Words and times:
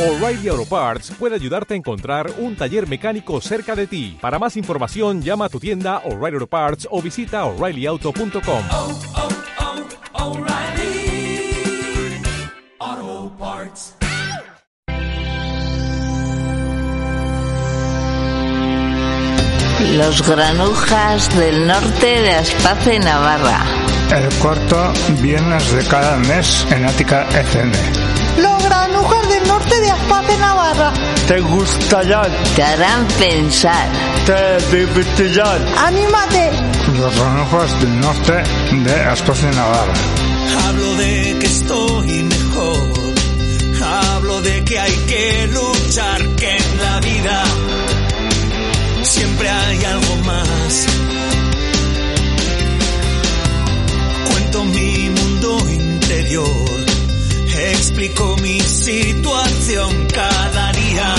O'Reilly 0.00 0.48
Auto 0.48 0.64
Parts 0.64 1.10
puede 1.18 1.34
ayudarte 1.34 1.74
a 1.74 1.76
encontrar 1.76 2.32
un 2.38 2.56
taller 2.56 2.88
mecánico 2.88 3.38
cerca 3.42 3.76
de 3.76 3.86
ti. 3.86 4.16
Para 4.18 4.38
más 4.38 4.56
información, 4.56 5.20
llama 5.20 5.44
a 5.44 5.48
tu 5.50 5.60
tienda 5.60 5.98
O'Reilly 6.06 6.36
Auto 6.36 6.46
Parts 6.46 6.88
o 6.90 7.02
visita 7.02 7.44
oreillyauto.com. 7.44 8.64
oh, 8.72 8.98
oh, 12.82 13.32
Parts. 13.38 13.94
Los 19.96 20.26
granujas 20.26 21.38
del 21.38 21.66
norte 21.66 22.06
de 22.06 22.30
Aspace, 22.36 22.98
Navarra. 23.00 23.66
El 24.10 24.32
corto 24.38 24.92
Viernes 25.20 25.70
de 25.72 25.84
cada 25.84 26.16
mes 26.16 26.66
en 26.70 26.86
Ática 26.86 27.28
FM. 27.38 27.72
Los 28.38 28.70
granujas 28.90 29.28
del 29.28 29.48
norte 29.48 29.80
de 29.80 29.90
Aspace, 29.90 30.38
Navarra. 30.38 30.92
¿Te 31.26 31.40
gustaría? 31.40 32.22
Te 32.56 32.62
harán 32.62 33.06
pensar. 33.18 33.88
¿Te 34.26 34.76
divertirán? 34.76 35.66
¡Anímate! 35.78 36.50
Los 36.98 37.14
granujas 37.16 37.80
del 37.80 38.00
norte 38.00 38.42
de 38.72 38.94
Aspace, 38.94 39.50
Navarra. 39.50 39.92
Hablo 40.66 40.94
de 40.96 41.36
que 41.40 41.46
estoy 41.46 42.22
mejor. 42.24 42.92
Hablo 43.82 44.40
de 44.42 44.64
que 44.64 44.78
hay 44.78 44.96
que 45.08 45.48
luchar, 45.48 46.20
que 46.36 46.56
en 46.56 46.78
la 46.82 47.00
vida 47.00 47.44
siempre 49.02 49.48
hay 49.48 49.84
algo 49.84 50.16
más. 50.24 50.86
Cuento 54.28 54.64
mi 54.64 55.10
mundo 55.10 55.58
interior. 55.70 56.79
Explico 57.80 58.36
mi 58.42 58.60
situación 58.60 60.06
cada 60.12 60.70
día. 60.72 61.14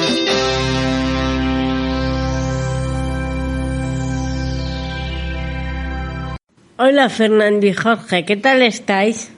Hola 6.79 7.09
Fernando 7.09 7.67
y 7.67 7.73
Jorge, 7.73 8.27
¿qué 8.27 8.37
tal 8.37 8.61
estáis? 8.61 9.31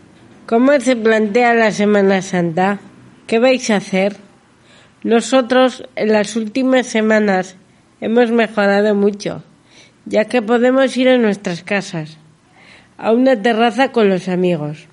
¿Cómo 0.46 0.72
se 0.80 0.96
plantea 0.96 1.54
la 1.54 1.70
Semana 1.70 2.20
Santa? 2.20 2.80
¿Qué 3.28 3.38
vais 3.38 3.70
a 3.70 3.76
hacer? 3.76 4.16
Nosotros 5.04 5.84
en 5.94 6.14
las 6.14 6.34
últimas 6.34 6.88
semanas 6.88 7.54
hemos 8.00 8.32
mejorado 8.32 8.96
mucho, 8.96 9.44
ya 10.04 10.24
que 10.24 10.42
podemos 10.42 10.96
ir 10.96 11.10
a 11.10 11.16
nuestras 11.16 11.62
casas, 11.62 12.18
a 12.96 13.12
una 13.12 13.40
terraza 13.40 13.92
con 13.92 14.08
los 14.08 14.28
amigos. 14.28 14.88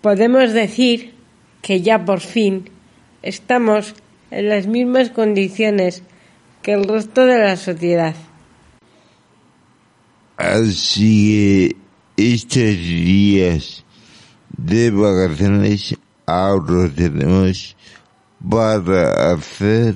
Podemos 0.00 0.54
decir 0.54 1.12
que 1.60 1.82
ya 1.82 2.06
por 2.06 2.20
fin 2.20 2.70
estamos 3.20 3.96
en 4.30 4.48
las 4.48 4.66
mismas 4.66 5.10
condiciones 5.10 6.04
que 6.62 6.72
el 6.72 6.84
resto 6.84 7.26
de 7.26 7.38
la 7.38 7.58
sociedad. 7.58 8.14
Así 10.36 11.74
que 12.16 12.32
estos 12.32 12.76
días 12.76 13.84
de 14.56 14.90
vacaciones 14.90 15.94
ahora 16.26 16.88
tenemos 16.88 17.76
para 18.48 19.32
hacer 19.32 19.94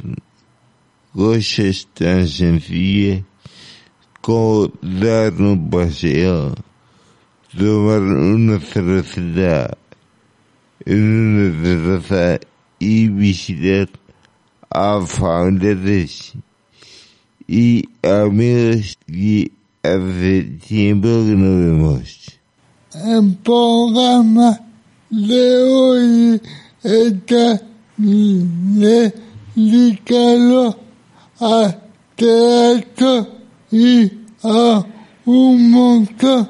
cosas 1.14 1.88
tan 1.94 2.28
sencillas 2.28 3.24
como 4.20 4.70
dar 4.82 5.32
un 5.40 5.70
paseo, 5.70 6.54
tomar 7.56 8.02
una 8.02 8.60
cerveza 8.60 9.76
en 10.84 11.02
una 11.02 11.62
terraza 11.62 12.40
y 12.78 13.08
visitar 13.08 13.88
a 14.68 15.00
familiares 15.00 16.34
y 17.48 17.88
amigos 18.02 18.98
que 19.06 19.50
hace 19.86 20.42
tiempo 20.66 21.08
que 21.08 21.34
no 21.36 21.58
vemos. 21.58 22.38
El 22.94 23.36
programa 23.36 24.60
de 25.10 25.62
hoy 25.62 26.40
está 26.82 27.60
dedicado 29.54 30.78
a 31.40 31.76
teatro 32.16 33.28
y 33.70 34.10
a 34.42 34.86
un 35.24 35.70
montón 35.70 36.48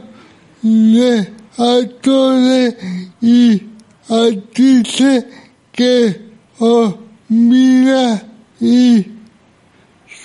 de 0.62 1.32
actores 1.56 2.76
y 3.20 3.62
artistas 4.08 5.25
que 5.72 6.30
olvida 6.58 8.26
y 8.60 9.06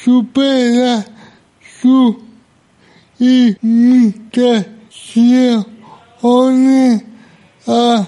supera 0.04 1.06
su 1.82 2.31
a 7.68 8.08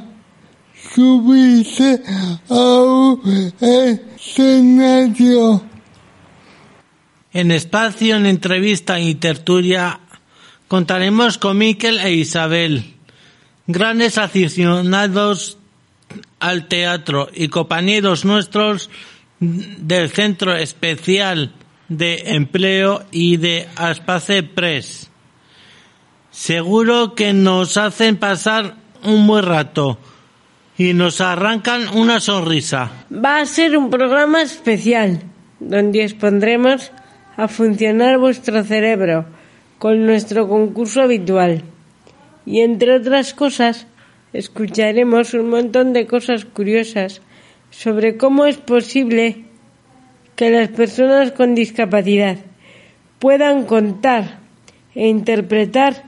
subirse 0.96 2.02
a 2.50 2.82
un 2.82 3.54
escenario. 4.16 5.64
En 7.32 7.52
espacio, 7.52 8.16
en 8.16 8.26
entrevista 8.26 9.00
y 9.00 9.16
tertulia 9.16 10.00
contaremos 10.68 11.38
con 11.38 11.58
Miquel 11.58 12.00
e 12.00 12.14
Isabel, 12.14 12.96
grandes 13.68 14.18
aficionados 14.18 15.58
al 16.40 16.68
teatro 16.68 17.30
y 17.34 17.48
compañeros 17.50 18.26
nuestros 18.26 18.90
del 19.40 20.10
Centro 20.10 20.56
Especial 20.56 21.54
de 21.90 22.36
Empleo 22.36 23.04
y 23.12 23.38
de 23.38 23.68
Aspace 23.76 24.44
Press. 24.44 25.10
Seguro 26.32 27.14
que 27.16 27.34
nos 27.34 27.78
hacen 27.78 28.18
pasar 28.18 28.76
un 29.04 29.28
buen 29.28 29.46
rato 29.46 30.00
y 30.78 30.94
nos 30.94 31.22
arrancan 31.22 31.88
una 31.96 32.20
sonrisa. 32.20 33.06
Va 33.14 33.40
a 33.40 33.46
ser 33.46 33.78
un 33.78 33.90
programa 33.90 34.42
especial 34.42 35.22
donde 35.60 36.04
expondremos 36.04 36.92
a 37.38 37.48
funcionar 37.48 38.18
vuestro 38.18 38.64
cerebro 38.64 39.26
con 39.78 40.06
nuestro 40.06 40.48
concurso 40.48 41.02
habitual. 41.02 41.64
Y 42.46 42.62
entre 42.62 42.96
otras 42.96 43.34
cosas, 43.34 43.88
escucharemos 44.34 45.34
un 45.34 45.50
montón 45.50 45.94
de 45.94 46.08
cosas 46.08 46.46
curiosas 46.46 47.22
sobre 47.70 48.18
cómo 48.18 48.46
es 48.46 48.58
posible 48.58 49.46
que 50.36 50.50
las 50.50 50.70
personas 50.70 51.32
con 51.32 51.56
discapacidad 51.56 52.38
puedan 53.20 53.66
contar 53.66 54.40
e 54.96 55.08
interpretar 55.08 56.04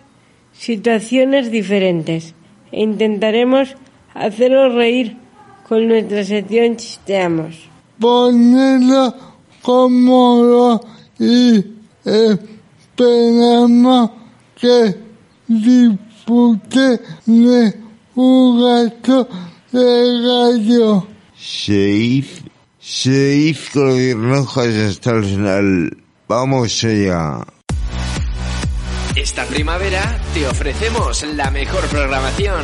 situaciones 0.53 1.51
diferentes 1.51 2.33
e 2.71 2.81
intentaremos 2.81 3.75
haceros 4.13 4.73
reír 4.73 5.17
con 5.67 5.87
nuestra 5.87 6.23
sección 6.23 6.77
Chisteamos. 6.77 7.55
Ponerlo 7.99 9.13
cómodo 9.61 10.81
y 11.19 11.63
esperamos 12.93 14.11
que 14.59 14.95
disfrute 15.47 16.99
de 17.25 17.73
un 18.15 18.61
gato 18.61 19.27
de 19.71 20.21
gallo. 20.21 21.07
Seis, 22.87 23.57
seis 23.57 23.69
colirrojas 23.73 24.75
hasta 24.75 25.09
el 25.09 25.23
final. 25.25 25.97
Vamos 26.27 26.83
allá. 26.83 27.43
Esta 29.15 29.43
primavera 29.47 30.21
te 30.35 30.47
ofrecemos 30.47 31.23
la 31.33 31.49
mejor 31.49 31.83
programación 31.87 32.63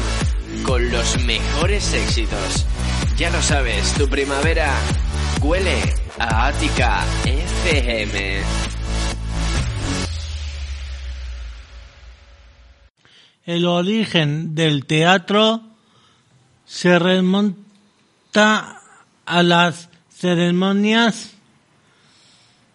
con 0.63 0.91
los 0.91 1.23
mejores 1.25 1.91
éxitos. 1.95 2.67
Ya 3.17 3.31
lo 3.31 3.41
sabes, 3.41 3.95
tu 3.95 4.07
primavera 4.07 4.71
huele 5.41 5.81
a 6.19 6.45
Ática 6.49 7.03
FM. 7.25 8.41
El 13.47 13.65
origen 13.65 14.53
del 14.53 14.85
teatro 14.85 15.63
se 16.65 16.99
remonta 16.99 18.83
a 19.25 19.41
las 19.41 19.90
ceremonias 20.21 21.33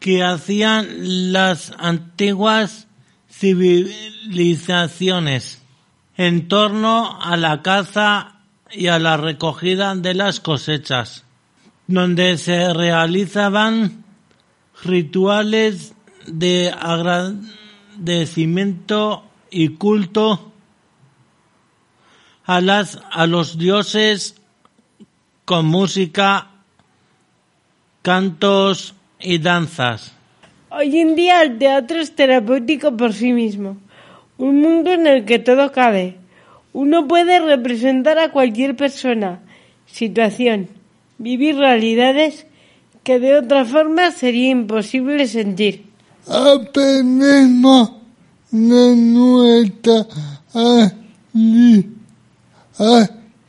que 0.00 0.24
hacían 0.24 1.32
las 1.32 1.72
antiguas 1.78 2.88
civilizaciones 3.30 5.62
en 6.16 6.48
torno 6.48 7.22
a 7.22 7.36
la 7.36 7.62
caza 7.62 8.40
y 8.72 8.88
a 8.88 8.98
la 8.98 9.16
recogida 9.16 9.94
de 9.94 10.14
las 10.14 10.40
cosechas, 10.40 11.22
donde 11.86 12.36
se 12.36 12.74
realizaban 12.74 14.02
rituales 14.82 15.94
de 16.26 16.74
agradecimiento 16.76 19.22
y 19.52 19.68
culto 19.68 20.50
a, 22.44 22.56
a 22.56 23.26
los 23.28 23.56
dioses 23.56 24.34
con 25.44 25.66
música, 25.66 26.55
cantos 28.06 28.94
y 29.18 29.38
danzas. 29.38 30.12
Hoy 30.70 30.96
en 30.96 31.16
día 31.16 31.42
el 31.42 31.58
teatro 31.58 31.98
es 31.98 32.14
terapéutico 32.14 32.96
por 32.96 33.12
sí 33.12 33.32
mismo, 33.32 33.78
un 34.38 34.60
mundo 34.60 34.92
en 34.92 35.08
el 35.08 35.24
que 35.24 35.40
todo 35.40 35.72
cabe. 35.72 36.16
Uno 36.72 37.08
puede 37.08 37.40
representar 37.40 38.20
a 38.20 38.30
cualquier 38.30 38.76
persona, 38.76 39.40
situación, 39.86 40.68
vivir 41.18 41.56
realidades 41.56 42.46
que 43.02 43.18
de 43.18 43.38
otra 43.38 43.64
forma 43.64 44.12
sería 44.12 44.50
imposible 44.50 45.26
sentir. 45.26 45.86
Aprendemos 46.28 47.90
de 48.52 48.94
nuestra 48.94 50.06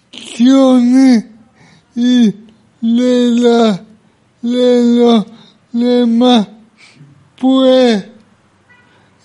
acciones 0.09 1.25
y 1.95 2.33
de, 2.81 3.86
los 4.41 5.25
demás, 5.71 6.47
pues 7.39 8.05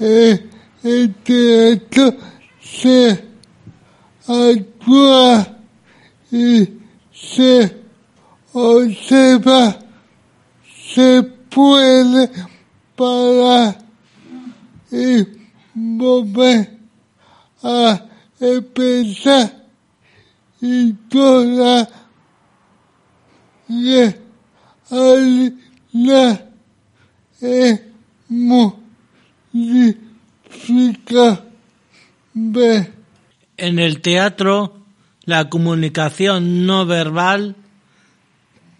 eh, 0.00 0.50
este 0.82 1.72
acto 1.72 2.16
se 2.60 3.24
actúa 4.26 5.58
y 6.30 6.68
se 7.12 7.82
observa, 8.52 9.78
se 10.94 11.22
puede 11.22 12.30
para 12.96 13.78
y 14.90 15.26
volver 15.74 16.78
a 17.62 18.06
empezar 18.40 19.66
y 20.60 20.92
toda 20.92 21.88
la 23.68 24.21
En 33.56 33.78
el 33.78 34.02
teatro, 34.02 34.76
la 35.24 35.48
comunicación 35.48 36.66
no 36.66 36.84
verbal 36.84 37.56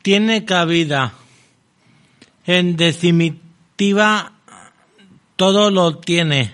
tiene 0.03 0.44
cabida. 0.44 1.14
En 2.44 2.76
definitiva, 2.76 4.35
todo 5.37 5.70
lo 5.70 5.97
tiene. 5.97 6.53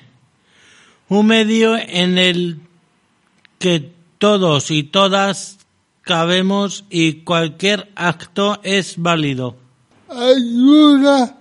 Un 1.08 1.26
medio 1.26 1.76
en 1.76 2.16
el 2.16 2.60
que 3.58 3.90
todos 4.18 4.70
y 4.70 4.84
todas 4.84 5.57
cabemos 6.08 6.84
y 6.88 7.22
cualquier 7.22 7.92
acto 7.94 8.58
es 8.62 8.94
válido. 8.96 9.56
Ayuda 10.08 11.36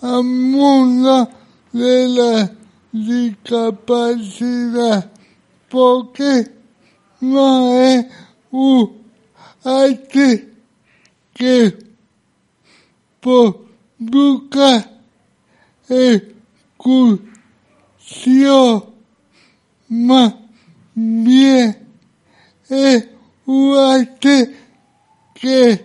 al 0.00 0.24
mundo 0.24 1.28
de 1.72 2.08
la 2.08 2.50
discapacidad 2.90 5.12
porque 5.68 6.50
no 7.20 7.82
es 7.82 8.06
un 8.50 9.02
arte 9.62 10.54
que 11.34 11.76
buscar 13.98 14.90
excursión 15.90 18.86
más 19.90 20.34
bien 20.94 21.76
es 22.70 23.11
que 25.34 25.84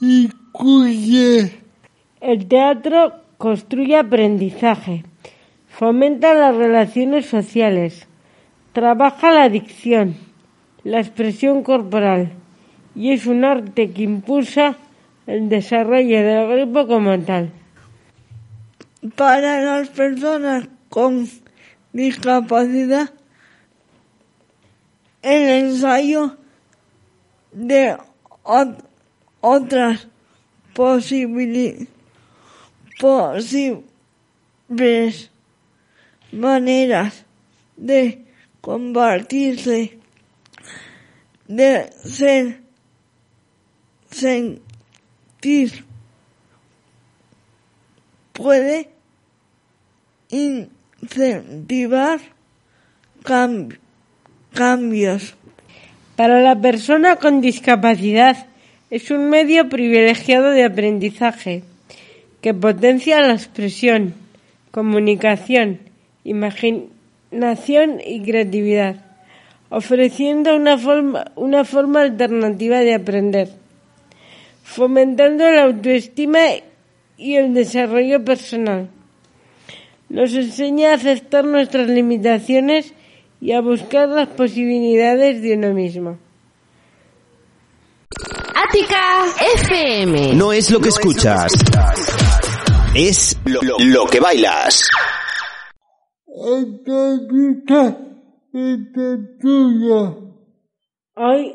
incluye. 0.00 1.60
El 2.20 2.46
teatro 2.46 3.14
construye 3.38 3.96
aprendizaje, 3.96 5.04
fomenta 5.68 6.34
las 6.34 6.54
relaciones 6.54 7.26
sociales, 7.26 8.06
trabaja 8.72 9.32
la 9.32 9.48
dicción, 9.48 10.16
la 10.84 11.00
expresión 11.00 11.62
corporal 11.62 12.32
y 12.94 13.12
es 13.12 13.26
un 13.26 13.44
arte 13.44 13.90
que 13.90 14.02
impulsa 14.02 14.76
el 15.26 15.48
desarrollo 15.48 16.22
del 16.22 16.48
grupo 16.48 16.86
como 16.86 17.18
tal. 17.20 17.50
Para 19.16 19.60
las 19.62 19.88
personas 19.88 20.68
con 20.88 21.28
discapacidad, 21.92 23.10
el 25.22 25.64
ensayo 25.64 26.36
de 27.52 27.96
otras 29.40 30.08
posibles 30.74 31.88
maneras 36.32 37.24
de 37.76 38.24
compartirse, 38.60 39.98
de 41.46 41.92
ser, 41.92 42.62
sentir, 44.10 45.84
puede 48.32 48.88
incentivar 50.30 52.20
cambios. 54.54 55.34
Para 56.16 56.40
la 56.40 56.60
persona 56.60 57.16
con 57.16 57.40
discapacidad 57.40 58.46
es 58.90 59.10
un 59.10 59.30
medio 59.30 59.70
privilegiado 59.70 60.50
de 60.50 60.64
aprendizaje 60.64 61.62
que 62.42 62.52
potencia 62.52 63.20
la 63.20 63.32
expresión, 63.32 64.14
comunicación, 64.70 65.78
imaginación 66.24 68.00
y 68.04 68.20
creatividad, 68.20 68.96
ofreciendo 69.70 70.54
una 70.54 70.76
forma, 70.76 71.32
una 71.34 71.64
forma 71.64 72.02
alternativa 72.02 72.80
de 72.80 72.94
aprender, 72.94 73.48
fomentando 74.62 75.50
la 75.50 75.62
autoestima 75.62 76.40
y 77.16 77.36
el 77.36 77.54
desarrollo 77.54 78.22
personal. 78.22 78.88
Nos 80.10 80.34
enseña 80.34 80.90
a 80.90 80.94
aceptar 80.96 81.46
nuestras 81.46 81.88
limitaciones 81.88 82.92
y 83.42 83.50
a 83.50 83.60
buscar 83.60 84.08
las 84.08 84.28
posibilidades 84.28 85.42
de 85.42 85.56
uno 85.56 85.74
mismo. 85.74 86.16
Ática 88.54 89.24
FM. 89.56 90.34
No 90.36 90.52
es 90.52 90.70
lo 90.70 90.78
que 90.78 90.90
escuchas, 90.90 91.52
es 92.94 93.36
lo, 93.44 93.60
lo 93.80 94.06
que 94.06 94.20
bailas. 94.20 94.88
Hoy, 101.16 101.54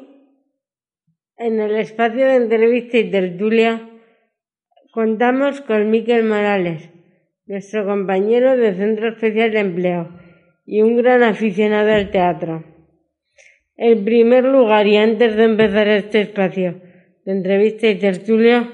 en 1.37 1.59
el 1.61 1.75
espacio 1.77 2.25
de 2.25 2.35
entrevista 2.35 2.97
y 2.97 3.09
tertulia, 3.09 3.89
contamos 4.91 5.61
con 5.61 5.89
Miquel 5.89 6.25
Morales, 6.25 6.89
nuestro 7.45 7.85
compañero 7.85 8.57
del 8.57 8.75
Centro 8.75 9.07
Especial 9.13 9.51
de 9.51 9.59
Empleo 9.59 10.26
y 10.67 10.81
un 10.81 10.97
gran 10.97 11.23
aficionado 11.23 11.93
al 11.93 12.11
teatro. 12.11 12.63
En 13.77 14.03
primer 14.03 14.43
lugar, 14.43 14.85
y 14.85 14.97
antes 14.97 15.35
de 15.35 15.45
empezar 15.45 15.87
este 15.87 16.21
espacio 16.21 16.81
de 17.25 17.31
entrevista 17.31 17.87
y 17.87 17.97
tertulia, 17.97 18.69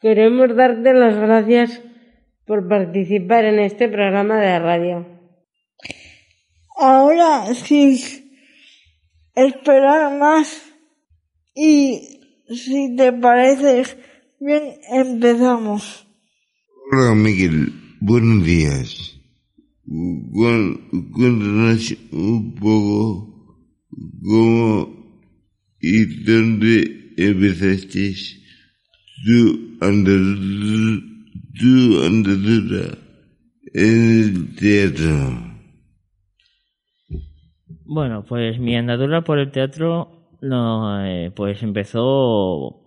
queremos 0.00 0.54
darte 0.54 0.94
las 0.94 1.16
gracias 1.18 1.82
por 2.46 2.68
participar 2.68 3.44
en 3.44 3.58
este 3.58 3.88
programa 3.88 4.38
de 4.40 4.58
radio. 4.60 5.06
Ahora 6.78 7.52
sí, 7.54 8.30
esperar 9.34 10.18
más 10.18 10.62
y 11.54 12.20
si 12.48 12.94
te 12.94 13.12
parece 13.12 13.84
bien 14.38 14.62
empezamos. 14.92 16.06
Hola 16.92 17.14
Miguel, 17.14 17.72
buenos 18.00 18.44
días. 18.44 19.15
Cuéntanos 19.86 21.96
un 22.12 22.54
poco 22.54 23.36
cómo 24.24 24.96
y 25.80 26.04
dónde 26.24 27.12
empezaste 27.16 28.14
tu 29.24 29.76
andadura, 29.80 31.02
andadura 32.06 32.98
el 33.72 34.54
teatro? 34.56 35.54
Bueno, 37.84 38.24
pues 38.24 38.58
mi 38.58 38.76
andadura 38.76 39.22
por 39.22 39.38
el 39.38 39.52
teatro, 39.52 40.30
no, 40.40 41.06
eh, 41.06 41.30
pues 41.34 41.62
empezó, 41.62 42.84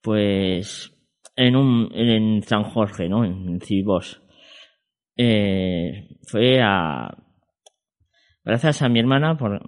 pues, 0.00 0.92
en 1.36 1.56
un, 1.56 1.90
en 1.92 2.42
San 2.42 2.64
Jorge, 2.64 3.08
¿no? 3.08 3.24
En 3.24 3.60
Cibos. 3.60 4.22
Eh, 5.16 6.16
fue 6.26 6.60
a, 6.62 7.14
gracias 8.44 8.82
a 8.82 8.88
mi 8.88 9.00
hermana 9.00 9.36
por, 9.36 9.60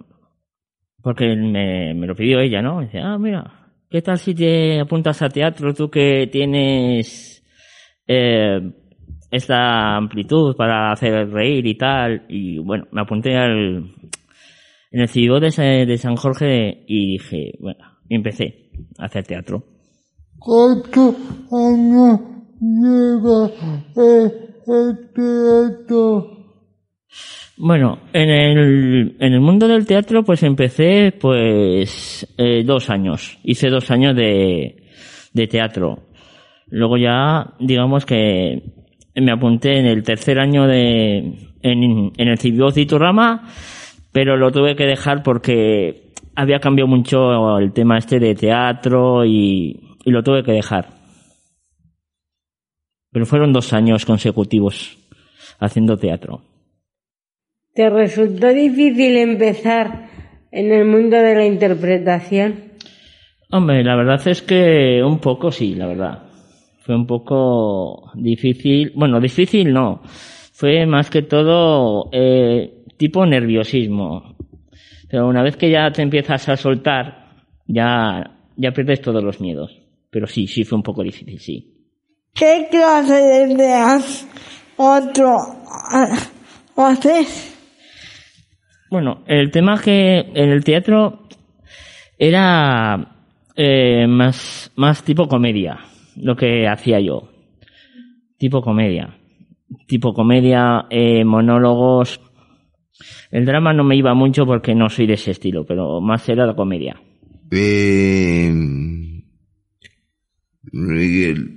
porque 1.01 1.35
me, 1.35 1.93
me 1.93 2.07
lo 2.07 2.15
pidió 2.15 2.39
ella, 2.39 2.61
¿no? 2.61 2.81
dice, 2.81 2.99
ah, 2.99 3.17
mira, 3.17 3.71
¿qué 3.89 4.01
tal 4.01 4.17
si 4.17 4.33
te 4.33 4.79
apuntas 4.79 5.21
a 5.21 5.29
teatro 5.29 5.73
tú 5.73 5.89
que 5.89 6.27
tienes 6.31 7.43
eh, 8.07 8.59
esta 9.29 9.95
amplitud 9.97 10.55
para 10.55 10.91
hacer 10.91 11.29
reír 11.29 11.67
y 11.67 11.75
tal? 11.75 12.25
Y 12.29 12.57
bueno, 12.59 12.87
me 12.91 13.01
apunté 13.01 13.35
al, 13.35 13.93
en 14.91 15.01
el 15.01 15.09
CIO 15.09 15.39
de, 15.39 15.85
de 15.85 15.97
San 15.97 16.15
Jorge 16.15 16.85
y 16.87 17.13
dije, 17.13 17.53
bueno, 17.59 17.83
y 18.07 18.15
empecé 18.15 18.71
a 18.97 19.05
hacer 19.05 19.25
teatro. 19.25 19.63
¿Cuántos 20.39 21.15
años 21.51 22.19
lleva 22.59 23.49
eh, 23.95 24.42
el 24.67 25.11
teatro? 25.13 26.43
Bueno, 27.57 27.99
en 28.13 28.29
el, 28.29 29.15
en 29.19 29.33
el 29.33 29.39
mundo 29.39 29.67
del 29.67 29.85
teatro 29.85 30.23
pues 30.23 30.41
empecé 30.43 31.13
pues 31.19 32.27
eh, 32.37 32.63
dos 32.65 32.89
años. 32.89 33.37
Hice 33.43 33.69
dos 33.69 33.91
años 33.91 34.15
de, 34.15 34.83
de 35.33 35.47
teatro. 35.47 35.99
Luego 36.67 36.97
ya, 36.97 37.53
digamos 37.59 38.05
que 38.05 38.63
me 39.15 39.31
apunté 39.31 39.79
en 39.79 39.85
el 39.85 40.03
tercer 40.03 40.39
año 40.39 40.65
de, 40.65 41.17
en, 41.61 42.11
en 42.17 42.27
el 42.27 42.39
Cibioz 42.39 42.75
de 42.75 42.87
pero 44.11 44.37
lo 44.37 44.51
tuve 44.51 44.75
que 44.75 44.85
dejar 44.85 45.23
porque 45.23 46.11
había 46.35 46.59
cambiado 46.59 46.87
mucho 46.87 47.57
el 47.59 47.73
tema 47.73 47.97
este 47.97 48.19
de 48.19 48.35
teatro 48.35 49.25
y, 49.25 49.97
y 50.03 50.11
lo 50.11 50.23
tuve 50.23 50.43
que 50.43 50.51
dejar. 50.51 50.92
Pero 53.13 53.25
fueron 53.25 53.53
dos 53.53 53.71
años 53.71 54.05
consecutivos 54.05 54.97
haciendo 55.59 55.97
teatro. 55.97 56.41
¿Te 57.73 57.89
resultó 57.89 58.49
difícil 58.49 59.17
empezar 59.17 60.09
en 60.51 60.71
el 60.71 60.85
mundo 60.85 61.17
de 61.17 61.35
la 61.35 61.45
interpretación? 61.45 62.73
Hombre, 63.49 63.83
la 63.83 63.95
verdad 63.95 64.27
es 64.27 64.41
que 64.41 65.01
un 65.03 65.19
poco 65.19 65.51
sí, 65.51 65.75
la 65.75 65.87
verdad. 65.87 66.23
Fue 66.79 66.95
un 66.95 67.07
poco 67.07 68.11
difícil. 68.15 68.91
Bueno, 68.95 69.19
difícil 69.19 69.71
no. 69.71 70.01
Fue 70.03 70.85
más 70.85 71.09
que 71.09 71.21
todo 71.21 72.09
eh, 72.11 72.83
tipo 72.97 73.25
nerviosismo. 73.25 74.35
Pero 75.09 75.27
una 75.27 75.43
vez 75.43 75.55
que 75.55 75.69
ya 75.69 75.91
te 75.91 76.01
empiezas 76.01 76.49
a 76.49 76.57
soltar, 76.57 77.29
ya, 77.67 78.37
ya 78.57 78.71
pierdes 78.71 79.01
todos 79.01 79.23
los 79.23 79.39
miedos. 79.39 79.79
Pero 80.09 80.27
sí, 80.27 80.47
sí 80.47 80.63
fue 80.63 80.77
un 80.77 80.83
poco 80.83 81.03
difícil, 81.03 81.39
sí. 81.39 81.72
¿Qué 82.33 82.67
clase 82.71 83.13
de 83.13 83.55
teatro 83.55 85.37
haces? 86.75 87.55
Bueno, 88.89 89.23
el 89.27 89.51
tema 89.51 89.79
que 89.79 90.19
en 90.19 90.49
el 90.49 90.63
teatro 90.63 91.27
era 92.17 93.27
eh, 93.55 94.07
más, 94.07 94.71
más 94.75 95.03
tipo 95.03 95.27
comedia, 95.27 95.79
lo 96.15 96.35
que 96.35 96.67
hacía 96.67 96.99
yo. 96.99 97.29
Tipo 98.39 98.63
comedia. 98.63 99.15
Tipo 99.85 100.13
comedia, 100.13 100.87
eh, 100.89 101.23
monólogos. 101.23 102.19
El 103.29 103.45
drama 103.45 103.73
no 103.73 103.83
me 103.83 103.95
iba 103.95 104.15
mucho 104.15 104.47
porque 104.47 104.73
no 104.73 104.89
soy 104.89 105.05
de 105.05 105.13
ese 105.13 105.31
estilo, 105.31 105.65
pero 105.65 106.01
más 106.01 106.27
era 106.29 106.47
la 106.47 106.55
comedia. 106.55 106.99
Eh, 107.51 108.51
Miguel, 110.71 111.52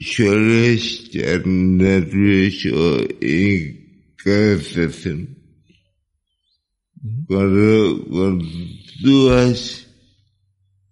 ¿sueles 0.00 1.10
estar 1.12 1.46
nervioso 1.46 3.00
en 3.20 4.14
cada 4.16 4.58
sesión? 4.58 5.36
Cuando, 7.26 8.04
cuando 8.08 9.36
has, 9.36 9.86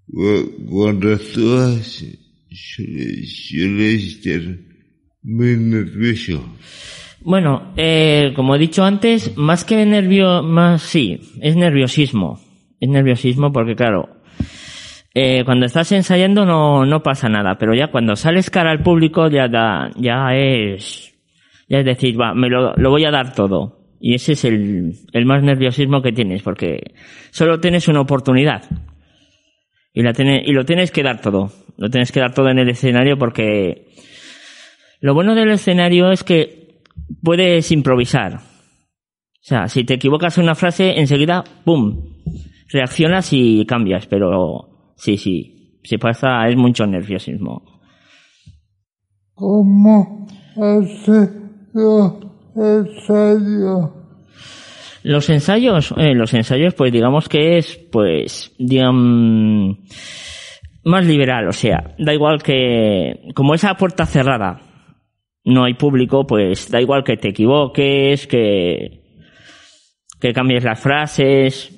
cuando 0.07 1.19
tú 1.19 1.57
has, 1.57 2.05
estar 4.05 4.41
muy 5.23 5.57
nervioso. 5.57 6.45
Bueno, 7.21 7.73
eh, 7.77 8.33
como 8.37 8.55
he 8.55 8.59
dicho 8.59 8.85
antes, 8.85 9.37
más 9.37 9.65
que 9.65 9.85
nervio, 9.85 10.43
más 10.43 10.83
sí, 10.83 11.19
es 11.41 11.57
nerviosismo. 11.57 12.41
Es 12.79 12.89
nerviosismo 12.89 13.53
porque 13.53 13.75
claro, 13.75 14.09
eh, 15.19 15.45
cuando 15.47 15.65
estás 15.65 15.91
ensayando 15.93 16.45
no, 16.45 16.85
no 16.85 17.03
pasa 17.03 17.31
nada, 17.31 17.57
pero 17.57 17.75
ya 17.75 17.87
cuando 17.87 18.17
sales 18.17 18.51
cara 18.51 18.71
al 18.71 18.83
público 18.83 19.31
ya 19.31 19.49
da, 19.49 19.91
ya 19.97 20.35
es, 20.35 21.17
ya 21.71 21.79
es 21.79 21.87
decir, 21.87 22.21
va, 22.21 22.35
me 22.35 22.51
lo, 22.51 22.75
lo 22.77 22.91
voy 22.91 23.07
a 23.07 23.11
dar 23.11 23.33
todo. 23.33 23.97
Y 23.99 24.13
ese 24.13 24.33
es 24.33 24.45
el, 24.45 24.93
el 25.15 25.25
más 25.25 25.43
nerviosismo 25.43 26.03
que 26.03 26.13
tienes, 26.13 26.43
porque 26.43 26.93
solo 27.31 27.59
tienes 27.61 27.89
una 27.89 28.03
oportunidad. 28.03 28.65
Y, 29.95 30.03
la 30.03 30.13
tiene, 30.13 30.43
y 30.45 30.53
lo 30.53 30.67
tienes 30.67 30.91
que 30.91 31.03
dar 31.03 31.23
todo. 31.23 31.51
Lo 31.79 31.89
tienes 31.89 32.13
que 32.13 32.21
dar 32.21 32.35
todo 32.35 32.51
en 32.51 32.59
el 32.59 32.69
escenario 32.69 33.17
porque 33.17 33.87
lo 35.01 35.15
bueno 35.15 35.35
del 35.35 35.51
escenario 35.51 36.11
es 36.11 36.25
que 36.25 36.83
puedes 37.23 37.73
improvisar. 37.73 38.35
O 38.35 39.49
sea, 39.49 39.69
si 39.69 39.83
te 39.85 39.95
equivocas 39.95 40.37
en 40.37 40.45
una 40.45 40.55
frase, 40.55 41.01
enseguida, 41.01 41.43
¡pum! 41.65 42.05
Reaccionas 42.69 43.33
y 43.33 43.65
cambias, 43.65 44.07
pero 44.07 44.75
sí, 44.97 45.17
sí, 45.17 45.81
si 45.83 45.99
pasa, 45.99 46.49
es 46.49 46.57
mucho 46.57 46.87
nerviosismo. 46.87 47.62
¿Cómo 49.35 50.26
hace 50.57 51.31
ensayo? 52.55 53.93
Los 55.03 55.31
ensayos, 55.31 55.95
eh, 55.97 56.15
los 56.15 56.35
ensayos, 56.35 56.75
pues 56.75 56.91
digamos 56.91 57.29
que 57.29 57.59
es, 57.59 57.76
pues, 57.93 58.53
digamos, 58.59 59.76
más 60.85 61.07
liberal, 61.07 61.49
o 61.49 61.53
sea, 61.53 61.95
da 61.99 62.12
igual 62.12 62.43
que, 62.43 63.29
como 63.35 63.55
esa 63.55 63.75
puerta 63.75 64.07
cerrada, 64.07 64.61
no 65.45 65.65
hay 65.65 65.75
público, 65.75 66.26
pues 66.26 66.71
da 66.71 66.81
igual 66.81 67.05
que 67.05 67.17
te 67.17 67.29
equivoques, 67.29 68.26
que, 68.26 69.03
que 70.21 70.33
cambies 70.33 70.65
las 70.65 70.81
frases. 70.81 71.73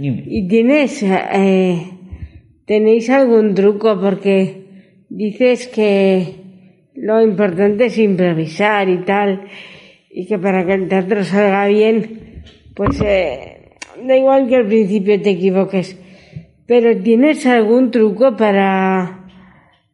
¿Y 0.00 0.48
tienes, 0.48 1.02
eh, 1.02 1.82
tenéis 2.66 3.10
algún 3.10 3.54
truco? 3.54 4.00
Porque 4.00 4.64
dices 5.08 5.68
que 5.68 6.34
lo 6.94 7.22
importante 7.22 7.86
es 7.86 7.98
improvisar 7.98 8.88
y 8.88 9.04
tal, 9.04 9.42
y 10.10 10.26
que 10.26 10.38
para 10.38 10.64
que 10.66 10.74
el 10.74 10.88
teatro 10.88 11.24
salga 11.24 11.66
bien, 11.66 12.42
pues 12.74 13.00
eh, 13.00 13.60
da 14.06 14.16
igual 14.16 14.48
que 14.48 14.56
al 14.56 14.66
principio 14.66 15.20
te 15.20 15.30
equivoques. 15.30 15.98
Pero 16.66 16.96
¿tienes 17.02 17.46
algún 17.46 17.90
truco 17.90 18.36
para 18.36 19.26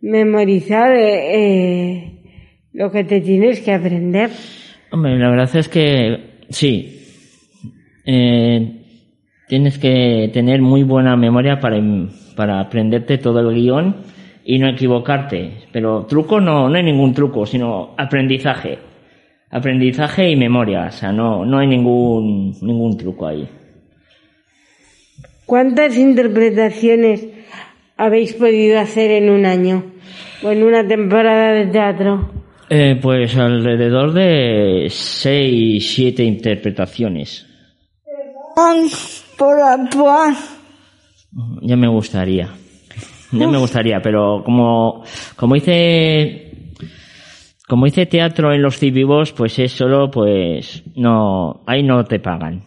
memorizar 0.00 0.92
eh, 0.92 1.34
eh, 1.34 2.12
lo 2.72 2.90
que 2.90 3.04
te 3.04 3.20
tienes 3.20 3.60
que 3.60 3.72
aprender? 3.72 4.30
Hombre, 4.92 5.18
la 5.18 5.30
verdad 5.30 5.56
es 5.56 5.68
que 5.68 6.18
sí. 6.50 7.00
Eh, 8.04 8.85
tienes 9.48 9.78
que 9.78 10.30
tener 10.32 10.60
muy 10.60 10.82
buena 10.82 11.16
memoria 11.16 11.60
para, 11.60 11.80
para 12.34 12.60
aprenderte 12.60 13.18
todo 13.18 13.40
el 13.40 13.54
guion 13.54 13.96
y 14.44 14.58
no 14.58 14.68
equivocarte. 14.68 15.68
Pero 15.72 16.06
truco 16.06 16.40
no, 16.40 16.68
no 16.68 16.76
hay 16.76 16.82
ningún 16.82 17.12
truco, 17.14 17.46
sino 17.46 17.94
aprendizaje. 17.96 18.78
Aprendizaje 19.50 20.30
y 20.30 20.36
memoria. 20.36 20.86
O 20.88 20.92
sea, 20.92 21.12
no, 21.12 21.44
no 21.44 21.58
hay 21.58 21.66
ningún, 21.66 22.56
ningún 22.62 22.96
truco 22.96 23.26
ahí. 23.26 23.48
¿Cuántas 25.44 25.96
interpretaciones 25.96 27.28
habéis 27.96 28.34
podido 28.34 28.80
hacer 28.80 29.12
en 29.12 29.30
un 29.30 29.46
año 29.46 29.84
o 30.42 30.50
en 30.50 30.64
una 30.64 30.86
temporada 30.86 31.52
de 31.52 31.66
teatro? 31.66 32.30
Eh, 32.68 32.98
pues 33.00 33.36
alrededor 33.36 34.12
de 34.12 34.88
seis, 34.90 35.94
siete 35.94 36.24
interpretaciones. 36.24 37.46
Por 39.36 39.60
actuar. 39.60 40.34
Ya 41.62 41.76
me 41.76 41.88
gustaría. 41.88 42.50
Ya 43.32 43.48
me 43.48 43.58
gustaría, 43.58 44.00
pero 44.00 44.42
como, 44.44 45.04
como 45.34 45.56
hice, 45.56 46.72
como 47.66 47.86
hice 47.86 48.06
teatro 48.06 48.52
en 48.52 48.62
los 48.62 48.78
civivos, 48.78 49.32
pues 49.32 49.58
es 49.58 49.72
solo, 49.72 50.10
pues, 50.10 50.84
no, 50.94 51.62
ahí 51.66 51.82
no 51.82 52.04
te 52.04 52.20
pagan. 52.20 52.64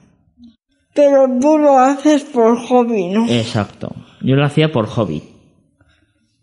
Pero 0.93 1.27
tú 1.39 1.57
lo 1.57 1.79
haces 1.79 2.23
por 2.25 2.57
hobby, 2.57 3.07
¿no? 3.07 3.27
Exacto. 3.29 3.95
Yo 4.21 4.35
lo 4.35 4.45
hacía 4.45 4.71
por 4.71 4.85
hobby. 4.87 5.23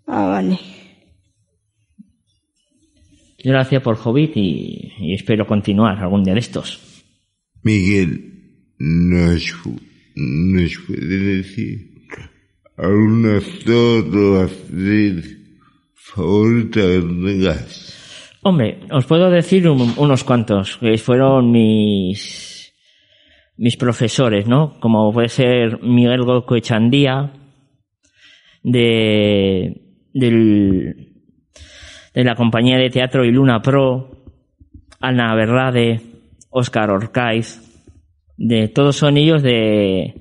Ah, 0.06 0.26
vale. 0.26 0.58
Yo 3.38 3.52
lo 3.52 3.60
hacía 3.60 3.82
por 3.82 3.96
hobby 3.96 4.32
y, 4.34 4.92
y 4.98 5.14
espero 5.14 5.46
continuar 5.46 5.98
algún 5.98 6.24
día 6.24 6.34
de 6.34 6.40
estos. 6.40 6.80
Miguel, 7.62 8.74
¿nos, 8.78 9.52
nos 10.16 10.76
puede 10.86 11.18
decir 11.36 11.90
actriz 14.42 15.38
favorita 15.94 16.80
que 16.80 17.00
tengas? 17.00 18.38
Hombre, 18.42 18.80
os 18.90 19.04
puedo 19.06 19.30
decir 19.30 19.68
un- 19.68 19.94
unos 19.96 20.22
cuantos, 20.24 20.76
que 20.78 20.98
fueron 20.98 21.50
mis, 21.50 22.72
mis 23.56 23.76
profesores, 23.76 24.46
¿no? 24.46 24.78
Como 24.80 25.12
puede 25.12 25.28
ser 25.28 25.82
Miguel 25.82 26.22
Gocoechandía, 26.22 27.32
de, 28.62 29.80
del, 30.12 31.12
de 32.14 32.24
la 32.24 32.34
compañía 32.34 32.78
de 32.78 32.90
teatro 32.90 33.24
Iluna 33.24 33.60
Pro, 33.62 34.24
Ana 35.00 35.34
Berrade, 35.34 36.00
Óscar 36.50 36.90
Orcaiz, 36.90 37.62
de 38.36 38.68
todos 38.68 38.96
son 38.96 39.16
ellos 39.16 39.42
de, 39.42 40.14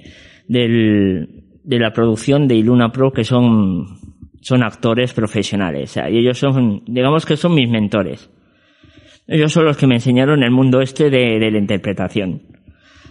del, 0.47 1.43
de 1.63 1.79
la 1.79 1.91
producción 1.91 2.47
de 2.47 2.55
Iluna 2.55 2.91
Pro 2.91 3.11
que 3.11 3.23
son, 3.23 3.85
son 4.41 4.63
actores 4.63 5.13
profesionales. 5.13 5.91
O 5.91 5.93
sea, 5.93 6.09
y 6.09 6.17
ellos 6.17 6.37
son, 6.37 6.83
digamos 6.85 7.25
que 7.25 7.37
son 7.37 7.53
mis 7.53 7.69
mentores. 7.69 8.29
Ellos 9.27 9.51
son 9.51 9.65
los 9.65 9.77
que 9.77 9.87
me 9.87 9.95
enseñaron 9.95 10.43
el 10.43 10.51
mundo 10.51 10.81
este 10.81 11.09
de, 11.09 11.39
de 11.39 11.51
la 11.51 11.57
interpretación. 11.57 12.43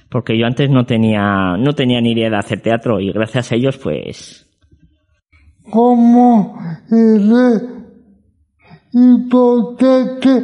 Porque 0.09 0.39
yo 0.39 0.47
antes 0.47 0.71
no 0.71 0.85
tenía, 0.85 1.57
no 1.59 1.73
tenía 1.73 2.01
ni 2.01 2.13
idea 2.13 2.31
de 2.31 2.37
hacer 2.37 2.61
teatro 2.61 3.01
y 3.01 3.11
gracias 3.11 3.51
a 3.51 3.57
ellos 3.57 3.79
pues 3.79 4.45
¿Cómo 5.71 6.59
es 6.91 7.63
importante 8.93 10.43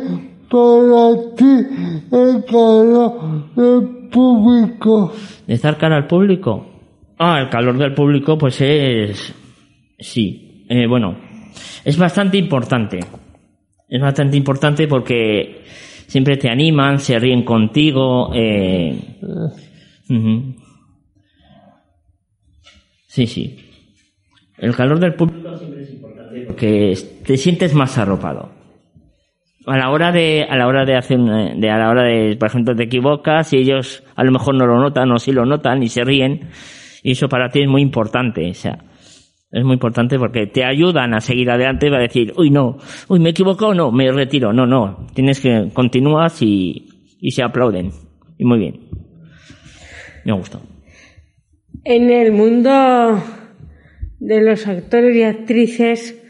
para 0.51 1.35
ti 1.37 1.67
el 2.11 2.45
calor 2.47 4.00
público? 4.11 5.13
¿De 5.47 5.55
estar 5.55 5.79
cara 5.79 5.97
al 5.97 6.07
público? 6.07 6.67
Ah, 7.19 7.41
el 7.41 7.49
calor 7.49 7.79
del 7.79 7.95
público, 7.95 8.37
pues 8.37 8.61
es. 8.61 9.35
Sí. 9.99 10.65
Eh, 10.69 10.87
bueno, 10.87 11.17
es 11.85 11.97
bastante 11.97 12.39
importante. 12.39 13.01
Es 13.89 14.01
bastante 14.01 14.37
importante 14.37 14.87
porque 14.87 15.65
siempre 16.07 16.37
te 16.37 16.49
animan, 16.49 16.99
se 16.99 17.19
ríen 17.19 17.45
contigo. 17.45 18.31
Eh... 18.35 18.99
Sí, 23.07 23.27
sí. 23.27 23.57
El 24.59 24.75
calor 24.77 25.01
del 25.01 25.15
público 25.15 25.57
siempre 25.57 25.83
es 25.83 25.91
importante 25.93 26.41
porque 26.47 26.99
te 27.25 27.37
sientes 27.37 27.75
más 27.75 27.99
arropado. 27.99 28.60
A 29.71 29.77
la 29.79 29.91
hora 29.91 30.11
de, 30.11 30.45
a 30.49 30.57
la 30.57 30.67
hora 30.67 30.85
de 30.85 30.97
hacer, 30.97 31.19
una- 31.19 31.55
de, 31.55 31.71
a 31.71 31.79
la 31.79 31.91
hora 31.91 32.03
de, 32.03 32.37
por 32.37 32.49
ejemplo, 32.49 32.75
te 32.75 32.85
equivocas 32.85 33.53
y 33.53 33.59
ellos 33.59 34.03
a 34.17 34.25
lo 34.25 34.33
mejor 34.33 34.55
no 34.57 34.67
lo 34.67 34.81
notan 34.81 35.11
o 35.13 35.19
sí 35.19 35.31
lo 35.33 35.45
notan 35.47 35.83
y 35.83 35.89
se 35.89 36.03
ríen. 36.05 36.49
Y 37.03 37.13
eso 37.13 37.29
para 37.29 37.51
ti 37.51 37.63
es 37.63 37.69
muy 37.69 37.81
importante, 37.83 38.51
o 38.51 38.55
sea, 38.55 38.79
es 39.53 39.65
muy 39.65 39.75
importante 39.75 40.19
porque 40.19 40.47
te 40.47 40.65
ayudan 40.65 41.15
a 41.15 41.21
seguir 41.21 41.51
adelante 41.51 41.87
y 41.87 41.91
va 41.91 41.99
a 41.99 42.03
decir, 42.03 42.33
uy, 42.37 42.51
no, 42.51 42.79
uy, 43.09 43.21
me 43.21 43.29
he 43.29 43.33
equivocado, 43.33 43.73
no, 43.75 43.93
me 43.93 44.11
retiro, 44.11 44.53
no, 44.53 44.67
no, 44.67 45.07
tienes 45.15 45.41
que, 45.41 45.69
continúas 45.73 46.43
y, 46.43 46.89
y 47.21 47.31
se 47.31 47.43
aplauden. 47.43 47.91
Y 48.39 48.45
muy 48.45 48.59
bien. 48.59 48.81
Me 50.25 50.33
gusta. 50.33 50.59
En 51.85 52.11
el 52.11 52.33
mundo 52.33 53.23
de 54.19 54.43
los 54.43 54.67
actores 54.67 55.17
y 55.17 55.23
actrices 55.23 56.23